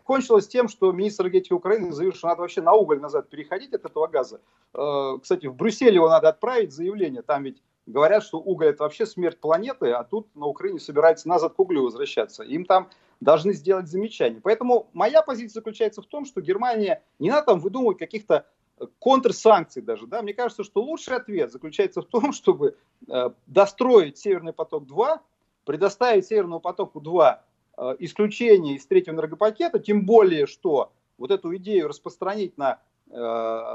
кончилось 0.04 0.48
тем, 0.48 0.70
что 0.70 0.92
министр 0.92 1.26
энергетики 1.26 1.54
Украины 1.54 1.92
заявил, 1.92 2.16
что 2.16 2.30
надо 2.30 2.42
вообще 2.42 2.64
на 2.64 2.74
уголь 2.74 3.00
назад 3.00 3.30
переходить 3.30 3.74
от 3.74 3.86
этого 3.86 4.08
газа. 4.08 4.42
Кстати, 5.22 5.46
в 5.46 5.56
Брюсселе 5.56 5.96
его 5.96 6.10
надо 6.10 6.30
отправить 6.30 6.74
заявление, 6.74 7.22
там 7.22 7.44
ведь 7.44 7.62
говорят, 7.86 8.24
что 8.24 8.40
уголь 8.40 8.68
это 8.68 8.84
вообще 8.84 9.06
смерть 9.06 9.40
планеты, 9.40 9.92
а 9.92 10.04
тут 10.04 10.34
на 10.36 10.46
Украине 10.46 10.80
собирается 10.80 11.28
назад 11.28 11.54
к 11.54 11.60
углю 11.60 11.84
возвращаться. 11.84 12.44
Им 12.44 12.66
там 12.66 12.90
должны 13.20 13.54
сделать 13.54 13.88
замечание. 13.88 14.42
Поэтому 14.42 14.90
моя 14.94 15.22
позиция 15.22 15.60
заключается 15.60 16.02
в 16.02 16.08
том, 16.08 16.26
что 16.26 16.42
Германия, 16.42 17.04
не 17.20 17.30
надо 17.30 17.48
там 17.48 17.60
выдумывать 17.60 18.00
каких-то 18.00 18.46
э, 18.80 18.86
контрсанкций 19.00 19.82
даже. 19.82 20.08
Да? 20.08 20.22
Мне 20.22 20.34
кажется, 20.34 20.64
что 20.64 20.82
лучший 20.82 21.16
ответ 21.16 21.52
заключается 21.52 22.02
в 22.02 22.06
том, 22.06 22.34
чтобы 22.34 22.78
э, 23.08 23.30
достроить 23.46 24.18
Северный 24.18 24.54
поток-2, 24.54 25.20
предоставить 25.66 26.26
Северному 26.26 26.60
потоку-2 26.60 27.38
э, 27.78 27.96
исключение 28.00 28.76
из 28.76 28.86
третьего 28.86 29.16
энергопакета, 29.16 29.80
тем 29.80 30.06
более, 30.06 30.48
что 30.48 30.92
вот 31.18 31.30
эту 31.30 31.56
идею 31.58 31.88
распространить 31.88 32.58
на 32.58 32.80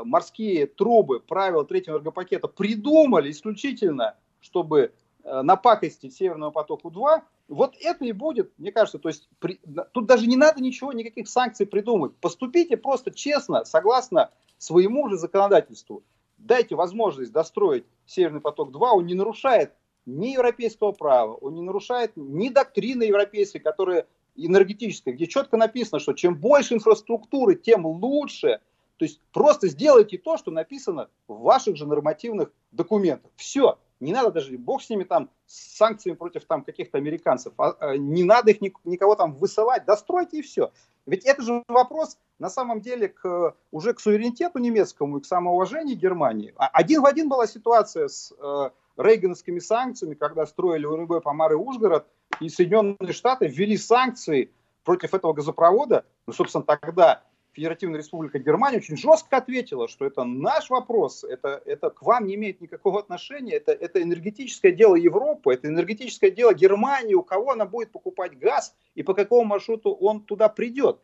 морские 0.04 0.66
трубы 0.66 1.20
правила 1.20 1.64
третьего 1.64 1.96
энергопакета 1.96 2.48
придумали 2.48 3.30
исключительно, 3.30 4.16
чтобы 4.40 4.92
э, 5.24 5.42
напакостить 5.42 6.14
Северному 6.14 6.52
потоку-2, 6.52 7.22
вот 7.48 7.76
это 7.80 8.04
и 8.04 8.12
будет, 8.12 8.52
мне 8.58 8.72
кажется, 8.72 8.98
то 8.98 9.08
есть 9.08 9.28
при, 9.38 9.60
тут 9.92 10.06
даже 10.06 10.26
не 10.26 10.36
надо 10.36 10.62
ничего, 10.62 10.92
никаких 10.92 11.28
санкций 11.28 11.66
придумать. 11.66 12.16
Поступите 12.16 12.76
просто 12.76 13.10
честно, 13.10 13.64
согласно 13.64 14.30
своему 14.58 15.08
же 15.08 15.16
законодательству. 15.16 16.02
Дайте 16.38 16.74
возможность 16.74 17.32
достроить 17.32 17.84
Северный 18.06 18.40
поток-2, 18.40 18.88
он 18.92 19.06
не 19.06 19.14
нарушает 19.14 19.72
ни 20.06 20.28
европейского 20.28 20.92
права, 20.92 21.34
он 21.34 21.54
не 21.54 21.62
нарушает 21.62 22.12
ни 22.16 22.48
доктрины 22.48 23.04
европейской, 23.04 23.58
которая 23.58 24.06
энергетическая, 24.36 25.14
где 25.14 25.26
четко 25.26 25.56
написано, 25.56 25.98
что 25.98 26.12
чем 26.12 26.36
больше 26.36 26.74
инфраструктуры, 26.74 27.54
тем 27.54 27.86
лучше. 27.86 28.60
То 28.96 29.04
есть 29.04 29.20
просто 29.32 29.68
сделайте 29.68 30.18
то, 30.18 30.36
что 30.36 30.50
написано 30.50 31.08
в 31.28 31.40
ваших 31.40 31.76
же 31.76 31.86
нормативных 31.86 32.50
документах. 32.72 33.30
Все. 33.36 33.78
Не 33.98 34.12
надо 34.12 34.30
даже, 34.30 34.58
бог 34.58 34.82
с 34.82 34.90
ними 34.90 35.04
там, 35.04 35.30
с 35.46 35.76
санкциями 35.76 36.16
против 36.16 36.44
там 36.44 36.62
каких-то 36.62 36.98
американцев. 36.98 37.54
А, 37.56 37.74
а, 37.80 37.96
не 37.96 38.24
надо 38.24 38.50
их 38.50 38.60
никого 38.84 39.14
там 39.14 39.32
высылать, 39.32 39.86
достройте 39.86 40.38
и 40.38 40.42
все. 40.42 40.70
Ведь 41.06 41.24
это 41.24 41.42
же 41.42 41.62
вопрос 41.68 42.18
на 42.38 42.50
самом 42.50 42.80
деле 42.80 43.08
к, 43.08 43.54
уже 43.70 43.94
к 43.94 44.00
суверенитету 44.00 44.58
немецкому 44.58 45.18
и 45.18 45.20
к 45.22 45.24
самоуважению 45.24 45.96
Германии. 45.96 46.52
А, 46.56 46.66
один 46.68 47.00
в 47.00 47.06
один 47.06 47.28
была 47.28 47.46
ситуация 47.46 48.08
с 48.08 48.34
э, 48.38 48.70
рейгановскими 48.98 49.60
санкциями, 49.60 50.14
когда 50.14 50.44
строили 50.46 50.84
УРГ 50.84 51.22
Помар 51.22 51.52
и 51.52 51.56
Ужгород, 51.56 52.06
и 52.40 52.50
Соединенные 52.50 53.12
Штаты 53.12 53.46
ввели 53.46 53.78
санкции 53.78 54.50
против 54.84 55.14
этого 55.14 55.32
газопровода. 55.32 56.04
Ну, 56.26 56.32
собственно, 56.32 56.64
тогда 56.64 57.22
Федеративная 57.56 58.00
Республика 58.00 58.38
Германия 58.38 58.76
очень 58.76 58.98
жестко 58.98 59.38
ответила, 59.38 59.88
что 59.88 60.04
это 60.04 60.24
наш 60.24 60.68
вопрос, 60.68 61.24
это, 61.24 61.62
это 61.64 61.88
к 61.88 62.02
вам 62.02 62.26
не 62.26 62.34
имеет 62.34 62.60
никакого 62.60 63.00
отношения, 63.00 63.54
это, 63.54 63.72
это 63.72 64.02
энергетическое 64.02 64.72
дело 64.72 64.94
Европы, 64.94 65.54
это 65.54 65.68
энергетическое 65.68 66.30
дело 66.30 66.52
Германии, 66.52 67.14
у 67.14 67.22
кого 67.22 67.52
она 67.52 67.64
будет 67.64 67.92
покупать 67.92 68.38
газ 68.38 68.76
и 68.94 69.02
по 69.02 69.14
какому 69.14 69.44
маршруту 69.44 69.94
он 69.94 70.20
туда 70.20 70.50
придет. 70.50 71.00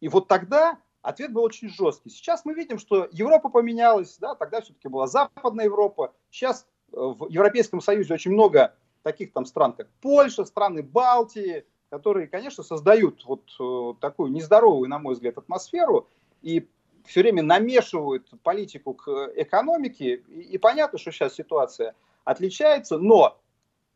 И 0.00 0.08
вот 0.08 0.28
тогда 0.28 0.78
ответ 1.00 1.32
был 1.32 1.42
очень 1.42 1.70
жесткий. 1.70 2.10
Сейчас 2.10 2.44
мы 2.44 2.52
видим, 2.52 2.78
что 2.78 3.08
Европа 3.10 3.48
поменялась, 3.48 4.18
да, 4.18 4.34
тогда 4.34 4.60
все-таки 4.60 4.88
была 4.88 5.06
Западная 5.06 5.64
Европа, 5.64 6.12
сейчас 6.28 6.66
э, 6.92 6.96
в 6.96 7.30
Европейском 7.30 7.80
Союзе 7.80 8.12
очень 8.12 8.32
много 8.32 8.74
таких 9.02 9.32
там 9.32 9.46
стран, 9.46 9.72
как 9.72 9.88
Польша, 10.02 10.44
страны 10.44 10.82
Балтии, 10.82 11.64
которые, 11.90 12.26
конечно, 12.26 12.62
создают 12.62 13.24
вот 13.24 13.42
э, 13.60 13.94
такую 14.00 14.32
нездоровую, 14.32 14.88
на 14.88 14.98
мой 14.98 15.14
взгляд, 15.14 15.38
атмосферу 15.38 16.08
и 16.42 16.68
все 17.04 17.20
время 17.20 17.42
намешивают 17.42 18.28
политику 18.42 18.94
к 18.94 19.30
экономике. 19.36 20.16
И, 20.16 20.58
понятно, 20.58 20.98
что 20.98 21.12
сейчас 21.12 21.34
ситуация 21.34 21.94
отличается, 22.24 22.98
но 22.98 23.38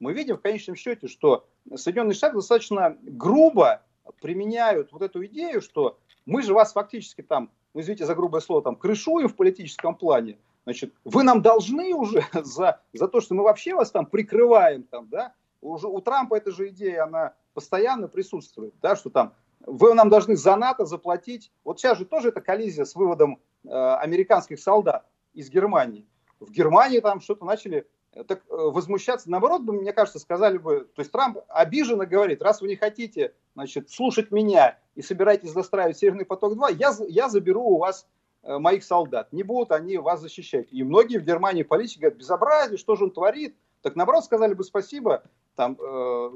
мы 0.01 0.13
видим 0.13 0.37
в 0.37 0.43
конечном 0.43 0.77
счете, 0.77 1.09
что 1.09 1.47
Соединенные 1.75 2.15
Штаты 2.15 2.37
достаточно 2.37 2.97
грубо 3.03 3.83
применяют 4.21 4.93
вот 4.93 5.03
эту 5.03 5.25
идею, 5.27 5.61
что 5.61 5.99
мы 6.27 6.43
же 6.43 6.55
вас 6.55 6.73
фактически 6.73 7.23
там, 7.23 7.51
ну, 7.75 7.81
извините 7.81 8.07
за 8.07 8.15
грубое 8.15 8.41
слово, 8.41 8.63
там, 8.63 8.77
крышуем 8.77 9.29
в 9.29 9.37
политическом 9.37 9.95
плане, 9.95 10.39
значит, 10.65 10.95
вы 11.05 11.23
нам 11.23 11.43
должны 11.43 11.95
уже 11.95 12.25
за, 12.33 12.81
за 12.93 13.09
то, 13.09 13.21
что 13.21 13.35
мы 13.35 13.43
вообще 13.43 13.75
вас 13.75 13.91
там 13.91 14.07
прикрываем, 14.07 14.83
там, 14.85 15.09
да, 15.09 15.35
уже 15.61 15.89
у 15.89 16.01
Трампа 16.01 16.37
эта 16.37 16.51
же 16.51 16.69
идея, 16.69 17.05
она 17.05 17.35
постоянно 17.55 18.09
присутствует, 18.09 18.75
да, 18.81 18.97
что 18.97 19.11
там 19.11 19.35
вы 19.67 19.95
нам 19.95 20.09
должны 20.09 20.37
за 20.37 20.57
НАТО 20.57 20.87
заплатить. 20.87 21.53
Вот 21.65 21.79
сейчас 21.79 21.99
же 21.99 22.05
тоже 22.05 22.29
это 22.29 22.41
коллизия 22.41 22.85
с 22.85 22.95
выводом 22.95 23.41
э, 23.65 23.69
американских 23.69 24.61
солдат 24.61 25.07
из 25.35 25.51
Германии. 25.51 26.07
В 26.41 26.51
Германии 26.51 27.01
там 27.01 27.21
что-то 27.21 27.45
начали 27.45 27.87
э, 28.13 28.25
так, 28.25 28.45
э, 28.49 28.55
возмущаться. 28.55 29.31
Наоборот, 29.31 29.63
бы, 29.63 29.73
мне 29.73 29.93
кажется, 29.93 30.19
сказали 30.19 30.59
бы, 30.59 30.89
то 30.95 31.01
есть 31.01 31.13
Трамп 31.13 31.39
обиженно 31.49 32.07
говорит, 32.07 32.43
раз 32.43 32.61
вы 32.61 32.69
не 32.69 32.77
хотите 32.77 33.35
значит, 33.55 33.91
слушать 33.91 34.31
меня 34.31 34.79
и 34.95 35.03
собираетесь 35.03 35.51
застраивать 35.51 35.99
Северный 35.99 36.25
поток-2, 36.25 36.77
я, 36.79 36.93
я 37.09 37.29
заберу 37.29 37.65
у 37.65 37.79
вас 37.79 38.07
э, 38.43 38.59
моих 38.59 38.85
солдат. 38.85 39.33
Не 39.33 39.43
будут 39.43 39.73
они 39.73 39.99
вас 39.99 40.21
защищать. 40.21 40.69
И 40.71 40.83
многие 40.85 41.19
в 41.19 41.25
Германии 41.25 41.65
политики 41.65 42.01
говорят, 42.01 42.19
безобразие, 42.19 42.79
что 42.79 42.95
же 42.97 43.05
он 43.05 43.11
творит. 43.11 43.57
Так 43.83 43.97
наоборот 43.97 44.25
сказали 44.25 44.55
бы 44.55 44.65
спасибо, 44.65 45.23
там, 45.59 45.77
э, 45.77 46.31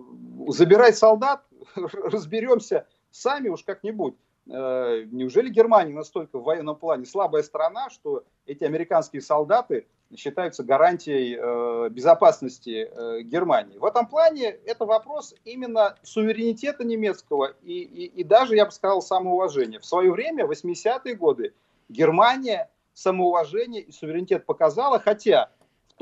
забирай 0.48 0.92
солдат, 0.92 1.44
разберемся 1.76 2.88
сами 3.12 3.48
уж 3.48 3.62
как-нибудь. 3.62 4.16
Э, 4.50 5.04
неужели 5.12 5.48
Германия 5.48 5.94
настолько 5.94 6.40
в 6.40 6.42
военном 6.42 6.74
плане 6.74 7.06
слабая 7.06 7.44
страна, 7.44 7.88
что 7.88 8.24
эти 8.46 8.64
американские 8.64 9.22
солдаты 9.22 9.87
считаются 10.16 10.64
гарантией 10.64 11.38
э, 11.40 11.88
безопасности 11.90 12.90
э, 12.90 13.22
Германии? 13.22 13.78
В 13.78 13.85
этом 13.85 14.08
плане 14.08 14.46
это 14.66 14.87
вопрос 14.87 15.37
именно 15.44 15.94
суверенитета 16.02 16.82
немецкого 16.82 17.54
и, 17.62 17.80
и, 17.80 18.06
и 18.06 18.24
даже, 18.24 18.56
я 18.56 18.66
бы 18.66 18.72
сказал, 18.72 19.02
самоуважения. 19.02 19.78
В 19.78 19.87
свое 19.87 20.11
время, 20.11 20.48
в 20.48 20.50
80-е 20.50 21.14
годы, 21.14 21.54
Германия 21.88 22.68
самоуважение 22.92 23.82
и 23.82 23.92
суверенитет 23.92 24.46
показала, 24.46 24.98
хотя 24.98 25.52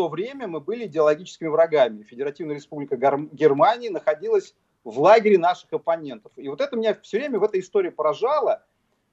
то 0.01 0.09
время 0.09 0.47
мы 0.47 0.61
были 0.61 0.87
идеологическими 0.87 1.49
врагами. 1.49 2.05
Федеративная 2.05 2.55
республика 2.55 2.97
Германии 2.97 3.91
находилась 3.91 4.55
в 4.83 4.99
лагере 4.99 5.37
наших 5.37 5.71
оппонентов. 5.75 6.33
И 6.37 6.49
вот 6.49 6.63
это 6.63 6.75
меня 6.75 6.97
все 7.03 7.19
время 7.19 7.39
в 7.39 7.45
этой 7.45 7.61
истории 7.61 7.91
поражало, 7.91 8.65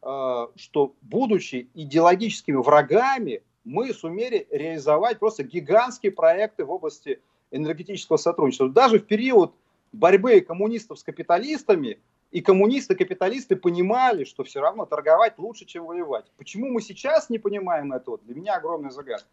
э, 0.01 0.47
что, 0.55 0.93
будучи 1.01 1.67
идеологическими 1.73 2.55
врагами, 2.55 3.43
мы 3.65 3.93
сумели 3.93 4.47
реализовать 4.49 5.19
просто 5.19 5.43
гигантские 5.43 6.13
проекты 6.13 6.63
в 6.63 6.71
области 6.71 7.19
энергетического 7.51 8.15
сотрудничества. 8.15 8.69
Даже 8.69 8.99
в 8.99 9.05
период 9.05 9.53
борьбы 9.91 10.39
коммунистов 10.39 10.99
с 10.99 11.03
капиталистами 11.03 11.99
и 12.31 12.41
коммунисты, 12.41 12.95
капиталисты 12.95 13.55
понимали, 13.55 14.23
что 14.23 14.43
все 14.43 14.59
равно 14.59 14.85
торговать 14.85 15.37
лучше, 15.37 15.65
чем 15.65 15.85
воевать. 15.85 16.25
Почему 16.37 16.67
мы 16.67 16.81
сейчас 16.81 17.29
не 17.29 17.39
понимаем 17.39 17.93
этого? 17.93 18.17
Для 18.19 18.35
меня 18.35 18.55
огромная 18.55 18.91
загадка. 18.91 19.27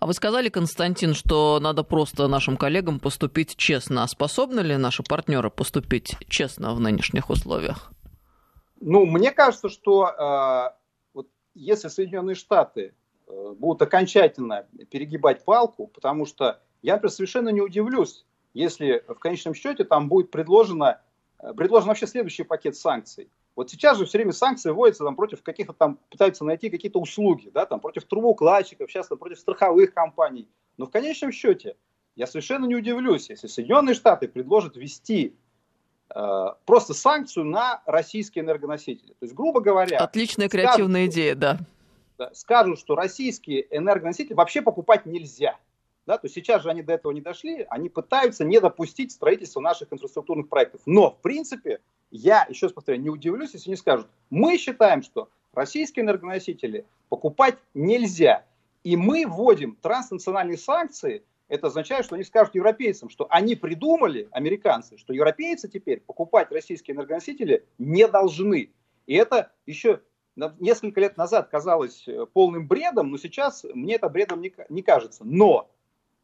А 0.00 0.06
вы 0.06 0.14
сказали, 0.14 0.48
Константин, 0.48 1.14
что 1.14 1.60
надо 1.60 1.82
просто 1.82 2.28
нашим 2.28 2.56
коллегам 2.56 3.00
поступить 3.00 3.56
честно. 3.56 4.02
А 4.02 4.08
способны 4.08 4.60
ли 4.60 4.76
наши 4.76 5.02
партнеры 5.02 5.50
поступить 5.50 6.16
честно 6.28 6.74
в 6.74 6.80
нынешних 6.80 7.30
условиях? 7.30 7.92
Ну, 8.80 9.06
мне 9.06 9.30
кажется, 9.30 9.68
что 9.68 10.08
э, 10.08 10.76
вот 11.14 11.28
если 11.54 11.88
Соединенные 11.88 12.34
Штаты 12.34 12.94
э, 13.28 13.54
будут 13.56 13.82
окончательно 13.82 14.66
перегибать 14.90 15.44
палку, 15.44 15.86
потому 15.86 16.26
что 16.26 16.60
я, 16.82 16.94
например, 16.94 17.12
совершенно 17.12 17.50
не 17.50 17.60
удивлюсь, 17.60 18.24
если 18.54 19.04
в 19.06 19.14
конечном 19.20 19.54
счете 19.54 19.84
там 19.84 20.08
будет 20.08 20.30
предложено, 20.30 21.00
предложен 21.56 21.88
вообще 21.88 22.06
следующий 22.06 22.44
пакет 22.44 22.76
санкций. 22.76 23.28
Вот 23.54 23.70
сейчас 23.70 23.98
же 23.98 24.06
все 24.06 24.18
время 24.18 24.32
санкции 24.32 24.70
вводятся 24.70 25.04
там, 25.04 25.16
против 25.16 25.42
каких-то 25.42 25.72
там, 25.72 25.98
пытаются 26.10 26.44
найти 26.44 26.70
какие-то 26.70 27.00
услуги, 27.00 27.50
да, 27.52 27.66
там, 27.66 27.80
против 27.80 28.04
трубоукладчиков, 28.04 28.90
сейчас 28.90 29.08
там, 29.08 29.18
против 29.18 29.38
страховых 29.38 29.92
компаний. 29.92 30.48
Но 30.78 30.86
в 30.86 30.90
конечном 30.90 31.32
счете 31.32 31.76
я 32.16 32.26
совершенно 32.26 32.64
не 32.66 32.76
удивлюсь, 32.76 33.28
если 33.28 33.46
Соединенные 33.46 33.94
Штаты 33.94 34.28
предложат 34.28 34.76
ввести 34.76 35.36
э, 36.14 36.46
просто 36.64 36.94
санкцию 36.94 37.44
на 37.44 37.82
российские 37.84 38.44
энергоносители. 38.44 39.12
То 39.12 39.24
есть, 39.24 39.34
грубо 39.34 39.60
говоря... 39.60 39.98
Отличная 39.98 40.48
креативная 40.48 41.02
скажут, 41.02 41.14
идея, 41.14 41.34
да. 41.34 41.58
да. 42.16 42.30
Скажут, 42.32 42.78
что 42.78 42.94
российские 42.94 43.66
энергоносители 43.76 44.34
вообще 44.34 44.62
покупать 44.62 45.04
нельзя. 45.04 45.58
Да, 46.06 46.18
то 46.18 46.28
сейчас 46.28 46.62
же 46.62 46.70
они 46.70 46.82
до 46.82 46.94
этого 46.94 47.12
не 47.12 47.20
дошли, 47.20 47.64
они 47.70 47.88
пытаются 47.88 48.44
не 48.44 48.60
допустить 48.60 49.12
строительства 49.12 49.60
наших 49.60 49.92
инфраструктурных 49.92 50.48
проектов. 50.48 50.80
Но, 50.84 51.10
в 51.10 51.20
принципе, 51.20 51.80
я, 52.10 52.44
еще 52.48 52.66
раз 52.66 52.72
повторяю, 52.72 53.02
не 53.02 53.10
удивлюсь, 53.10 53.54
если 53.54 53.70
не 53.70 53.76
скажут, 53.76 54.08
мы 54.28 54.58
считаем, 54.58 55.02
что 55.02 55.28
российские 55.52 56.04
энергоносители 56.04 56.86
покупать 57.08 57.56
нельзя. 57.74 58.44
И 58.82 58.96
мы 58.96 59.26
вводим 59.26 59.76
транснациональные 59.80 60.58
санкции, 60.58 61.22
это 61.48 61.68
означает, 61.68 62.04
что 62.04 62.16
они 62.16 62.24
скажут 62.24 62.56
европейцам, 62.56 63.08
что 63.08 63.26
они 63.30 63.54
придумали, 63.54 64.28
американцы, 64.32 64.98
что 64.98 65.12
европейцы 65.12 65.68
теперь 65.68 66.00
покупать 66.00 66.50
российские 66.50 66.96
энергоносители 66.96 67.64
не 67.78 68.08
должны. 68.08 68.72
И 69.06 69.14
это 69.14 69.52
еще 69.66 70.00
несколько 70.58 71.00
лет 71.00 71.16
назад 71.16 71.48
казалось 71.48 72.08
э, 72.08 72.26
полным 72.32 72.66
бредом, 72.66 73.10
но 73.10 73.18
сейчас 73.18 73.64
мне 73.74 73.96
это 73.96 74.08
бредом 74.08 74.40
не 74.40 74.82
кажется. 74.82 75.24
Но 75.24 75.70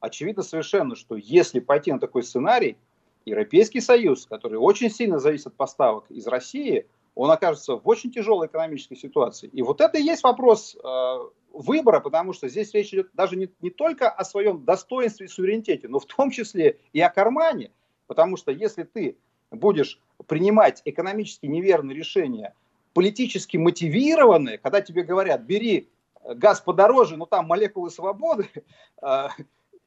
очевидно 0.01 0.43
совершенно, 0.43 0.97
что 0.97 1.17
если 1.17 1.61
пойти 1.61 1.93
на 1.93 1.99
такой 1.99 2.23
сценарий, 2.23 2.77
Европейский 3.25 3.81
Союз, 3.81 4.27
который 4.27 4.59
очень 4.59 4.91
сильно 4.91 5.19
зависит 5.19 5.49
от 5.49 5.55
поставок 5.55 6.11
из 6.11 6.27
России, 6.27 6.87
он 7.15 7.31
окажется 7.31 7.77
в 7.77 7.89
очень 7.89 8.13
тяжелой 8.13 8.47
экономической 8.47 8.97
ситуации. 8.97 9.49
И 9.49 9.61
вот 9.63 9.81
это 9.81 9.99
и 9.99 10.03
есть 10.03 10.23
вопрос 10.23 10.77
э, 10.77 11.19
выбора, 11.53 12.01
потому 12.01 12.33
что 12.33 12.49
здесь 12.49 12.73
речь 12.75 12.95
идет 12.95 13.11
даже 13.13 13.37
не, 13.37 13.51
не 13.61 13.71
только 13.71 14.09
о 14.09 14.25
своем 14.25 14.65
достоинстве 14.65 15.27
и 15.27 15.29
суверенитете, 15.29 15.89
но 15.89 15.99
в 15.99 16.07
том 16.07 16.31
числе 16.31 16.79
и 16.93 17.01
о 17.01 17.11
кармане. 17.11 17.73
Потому 18.07 18.37
что 18.37 18.53
если 18.53 18.85
ты 18.85 19.17
будешь 19.51 20.01
принимать 20.27 20.81
экономически 20.85 21.47
неверные 21.47 21.97
решения, 21.97 22.55
политически 22.95 23.57
мотивированные, 23.57 24.59
когда 24.59 24.81
тебе 24.81 25.03
говорят, 25.03 25.43
бери 25.43 25.89
газ 26.25 26.61
подороже, 26.61 27.17
но 27.17 27.27
там 27.27 27.47
молекулы 27.47 27.91
свободы, 27.91 28.49
э, 29.03 29.29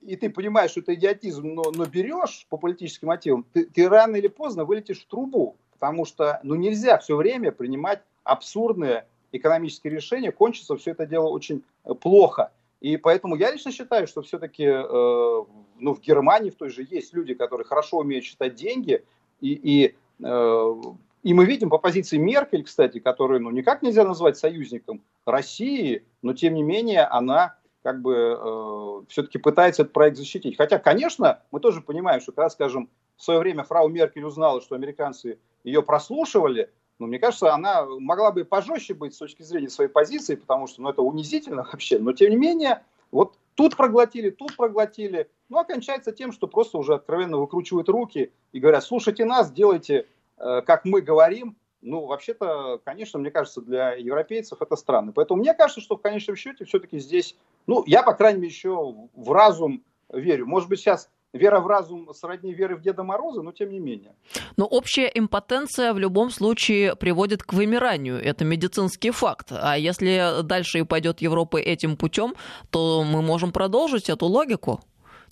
и 0.02 0.16
ты 0.16 0.30
понимаешь, 0.30 0.72
что 0.72 0.82
это 0.82 0.96
идиотизм, 0.96 1.54
но, 1.54 1.72
но 1.74 1.86
берешь 1.86 2.46
по 2.50 2.58
политическим 2.58 3.08
мотивам, 3.10 3.46
ты, 3.54 3.66
ты 3.66 3.88
рано 3.88 4.16
или 4.16 4.28
поздно 4.28 4.66
вылетишь 4.66 5.02
в 5.02 5.08
трубу, 5.08 5.56
потому 5.74 6.06
что 6.06 6.40
ну, 6.44 6.56
нельзя 6.56 6.98
все 6.98 7.16
время 7.16 7.52
принимать 7.52 8.02
абсурдные 8.24 9.06
экономические 9.32 9.94
решения, 9.94 10.32
кончится 10.32 10.76
все 10.76 10.92
это 10.92 11.06
дело 11.06 11.28
очень 11.28 11.64
э, 11.86 11.94
плохо. 11.94 12.52
И 12.82 12.98
поэтому 12.98 13.36
я 13.36 13.52
лично 13.52 13.72
считаю, 13.72 14.08
что 14.08 14.22
все-таки 14.22 14.66
э, 14.66 14.84
ну, 14.84 15.94
в 15.94 16.02
Германии 16.02 16.50
в 16.50 16.56
той 16.56 16.70
же 16.70 16.86
есть 16.90 17.14
люди, 17.14 17.34
которые 17.34 17.66
хорошо 17.66 17.98
умеют 18.00 18.26
считать 18.26 18.56
деньги, 18.56 19.04
и, 19.40 19.54
и, 19.54 19.96
э, 20.24 20.76
и 21.24 21.34
мы 21.34 21.46
видим 21.46 21.70
по 21.70 21.78
позиции 21.78 22.18
Меркель, 22.18 22.64
кстати, 22.64 23.00
которую 23.00 23.42
ну, 23.42 23.52
никак 23.52 23.82
нельзя 23.82 24.04
назвать 24.04 24.38
союзником 24.38 25.02
России, 25.26 26.04
но 26.22 26.34
тем 26.34 26.56
не 26.56 26.64
менее 26.64 27.04
она 27.04 27.56
как 27.84 28.02
бы 28.02 28.38
э, 28.40 29.02
все-таки 29.10 29.38
пытается 29.38 29.84
этот 29.84 29.94
проект 29.94 30.18
защитить. 30.18 30.58
Хотя, 30.58 30.80
конечно, 30.80 31.42
мы 31.52 31.60
тоже 31.60 31.82
понимаем, 31.82 32.22
что 32.22 32.32
когда, 32.32 32.50
скажем, 32.50 32.90
в 33.18 33.24
свое 33.24 33.40
время 33.40 33.64
фрау 33.64 33.88
Меркель 33.90 34.24
узнала, 34.24 34.62
что 34.62 34.76
американцы 34.76 35.40
ее 35.64 35.82
прослушивали, 35.82 36.72
ну, 37.00 37.08
мне 37.08 37.18
кажется, 37.18 37.54
она 37.54 37.86
могла 37.86 38.32
бы 38.32 38.46
пожестче 38.46 38.94
быть 38.94 39.16
с 39.16 39.18
точки 39.18 39.42
зрения 39.42 39.70
своей 39.70 39.90
позиции, 39.90 40.36
потому 40.36 40.68
что 40.68 40.84
ну, 40.84 40.90
это 40.90 41.02
унизительно 41.02 41.64
вообще. 41.72 41.98
Но, 41.98 42.14
тем 42.14 42.30
не 42.30 42.36
менее, 42.36 42.84
вот 43.10 43.36
тут 43.56 43.76
проглотили, 43.76 44.30
тут 44.30 44.56
проглотили. 44.56 45.28
Ну, 45.50 45.58
окончается 45.58 46.12
тем, 46.12 46.32
что 46.32 46.48
просто 46.48 46.78
уже 46.78 46.94
откровенно 46.94 47.38
выкручивают 47.38 47.90
руки 47.90 48.32
и 48.52 48.60
говорят, 48.60 48.84
слушайте 48.84 49.26
нас, 49.26 49.52
делайте, 49.52 50.08
э, 50.38 50.62
как 50.62 50.86
мы 50.86 51.02
говорим, 51.02 51.58
ну, 51.82 52.06
вообще-то, 52.06 52.80
конечно, 52.84 53.20
мне 53.20 53.32
кажется, 53.32 53.62
для 53.62 53.94
европейцев 53.94 54.62
это 54.62 54.76
странно. 54.76 55.12
Поэтому 55.12 55.42
мне 55.42 55.54
кажется, 55.54 55.82
что 55.82 55.98
в 55.98 56.02
конечном 56.02 56.36
счете 56.36 56.66
все-таки 56.66 57.00
здесь, 57.00 57.36
ну, 57.68 57.84
я, 57.86 58.04
по 58.04 58.14
крайней 58.14 58.40
мере, 58.40 58.54
еще 58.54 58.96
в 59.14 59.32
разум 59.32 59.84
верю. 60.12 60.46
Может 60.46 60.70
быть, 60.70 60.80
сейчас 60.80 61.10
вера 61.34 61.60
в 61.60 61.68
разум 61.68 62.14
сродни 62.14 62.54
веры 62.54 62.76
в 62.76 62.82
Деда 62.82 63.04
Мороза, 63.04 63.42
но 63.42 63.52
тем 63.52 63.72
не 63.72 63.80
менее. 63.80 64.14
Но 64.58 64.66
общая 64.66 65.08
импотенция 65.14 65.94
в 65.94 66.00
любом 66.00 66.30
случае 66.30 66.96
приводит 66.96 67.44
к 67.44 67.54
вымиранию. 67.54 68.22
Это 68.22 68.44
медицинский 68.44 69.12
факт. 69.12 69.52
А 69.52 69.78
если 69.78 70.42
дальше 70.44 70.80
и 70.80 70.84
пойдет 70.84 71.22
Европа 71.22 71.58
этим 71.58 71.96
путем, 71.98 72.36
то 72.70 73.04
мы 73.04 73.22
можем 73.22 73.52
продолжить 73.52 74.10
эту 74.10 74.26
логику. 74.26 74.82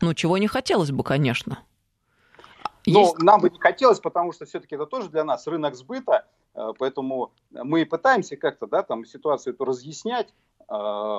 Ну, 0.02 0.14
чего 0.14 0.38
не 0.38 0.48
хотелось 0.48 0.92
бы, 0.92 1.04
конечно. 1.04 1.60
Есть... 2.86 3.20
нам 3.20 3.42
бы 3.42 3.50
не 3.50 3.60
хотелось, 3.60 4.00
потому 4.00 4.32
что 4.32 4.46
все-таки 4.46 4.76
это 4.76 4.86
тоже 4.86 5.10
для 5.10 5.24
нас 5.24 5.46
рынок 5.48 5.76
сбыта, 5.76 6.26
поэтому 6.54 7.34
мы 7.52 7.86
пытаемся 7.86 8.38
как-то, 8.38 8.68
да, 8.68 8.84
там 8.84 9.06
ситуацию 9.06 9.54
эту 9.54 9.66
разъяснять. 9.66 10.34
Э, 10.70 11.18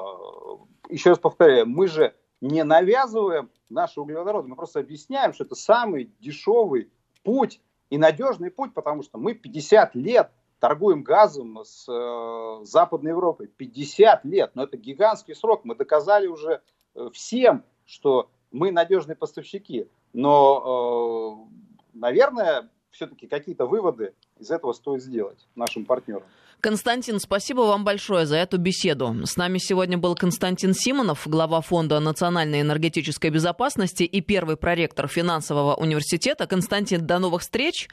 еще 0.89 1.11
раз 1.11 1.18
повторяю, 1.18 1.66
мы 1.66 1.89
же 1.89 2.14
не 2.41 2.64
навязываем 2.64 3.51
наши 3.68 4.01
углеводороды, 4.01 4.49
мы 4.49 4.57
просто 4.57 4.81
объясняем, 4.81 5.33
что 5.33 5.45
это 5.45 5.55
самый 5.55 6.12
дешевый 6.20 6.91
путь 7.22 7.61
и 7.91 7.99
надежный 7.99 8.51
путь, 8.51 8.72
потому 8.74 9.03
что 9.03 9.18
мы 9.18 9.35
50 9.35 9.95
лет 9.95 10.31
торгуем 10.59 11.03
газом 11.03 11.61
с 11.64 11.87
э, 11.89 12.64
Западной 12.64 13.11
Европой. 13.11 13.49
50 13.49 14.24
лет, 14.24 14.53
но 14.55 14.64
это 14.64 14.76
гигантский 14.76 15.35
срок. 15.35 15.64
Мы 15.64 15.74
доказали 15.74 16.26
уже 16.26 16.61
всем, 17.12 17.64
что 17.87 18.31
мы 18.51 18.72
надежные 18.72 19.16
поставщики. 19.16 19.89
Но, 20.12 21.49
э, 21.49 21.95
наверное, 21.95 22.68
все-таки 22.91 23.26
какие-то 23.26 23.66
выводы 23.66 24.14
из 24.38 24.51
этого 24.51 24.72
стоит 24.72 25.03
сделать 25.03 25.47
нашим 25.55 25.84
партнерам. 25.84 26.24
Константин, 26.61 27.18
спасибо 27.20 27.62
вам 27.62 27.84
большое 27.84 28.26
за 28.26 28.36
эту 28.36 28.59
беседу. 28.59 29.16
С 29.24 29.36
нами 29.36 29.59
сегодня 29.59 29.97
был 29.97 30.14
Константин 30.14 30.74
Симонов, 30.74 31.26
глава 31.26 31.62
Фонда 31.62 32.01
национальной 32.01 32.61
энергетической 32.61 33.30
безопасности 33.30 34.03
и 34.03 34.20
первый 34.20 34.57
проректор 34.57 35.09
финансового 35.09 35.74
университета. 35.74 36.47
Константин, 36.47 37.07
до 37.07 37.18
новых 37.18 37.43
встреч. 37.43 37.88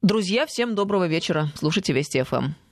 Друзья, 0.00 0.46
всем 0.46 0.74
доброго 0.74 1.06
вечера. 1.08 1.48
Слушайте 1.56 1.92
Вести 1.92 2.22
ФМ. 2.22 2.69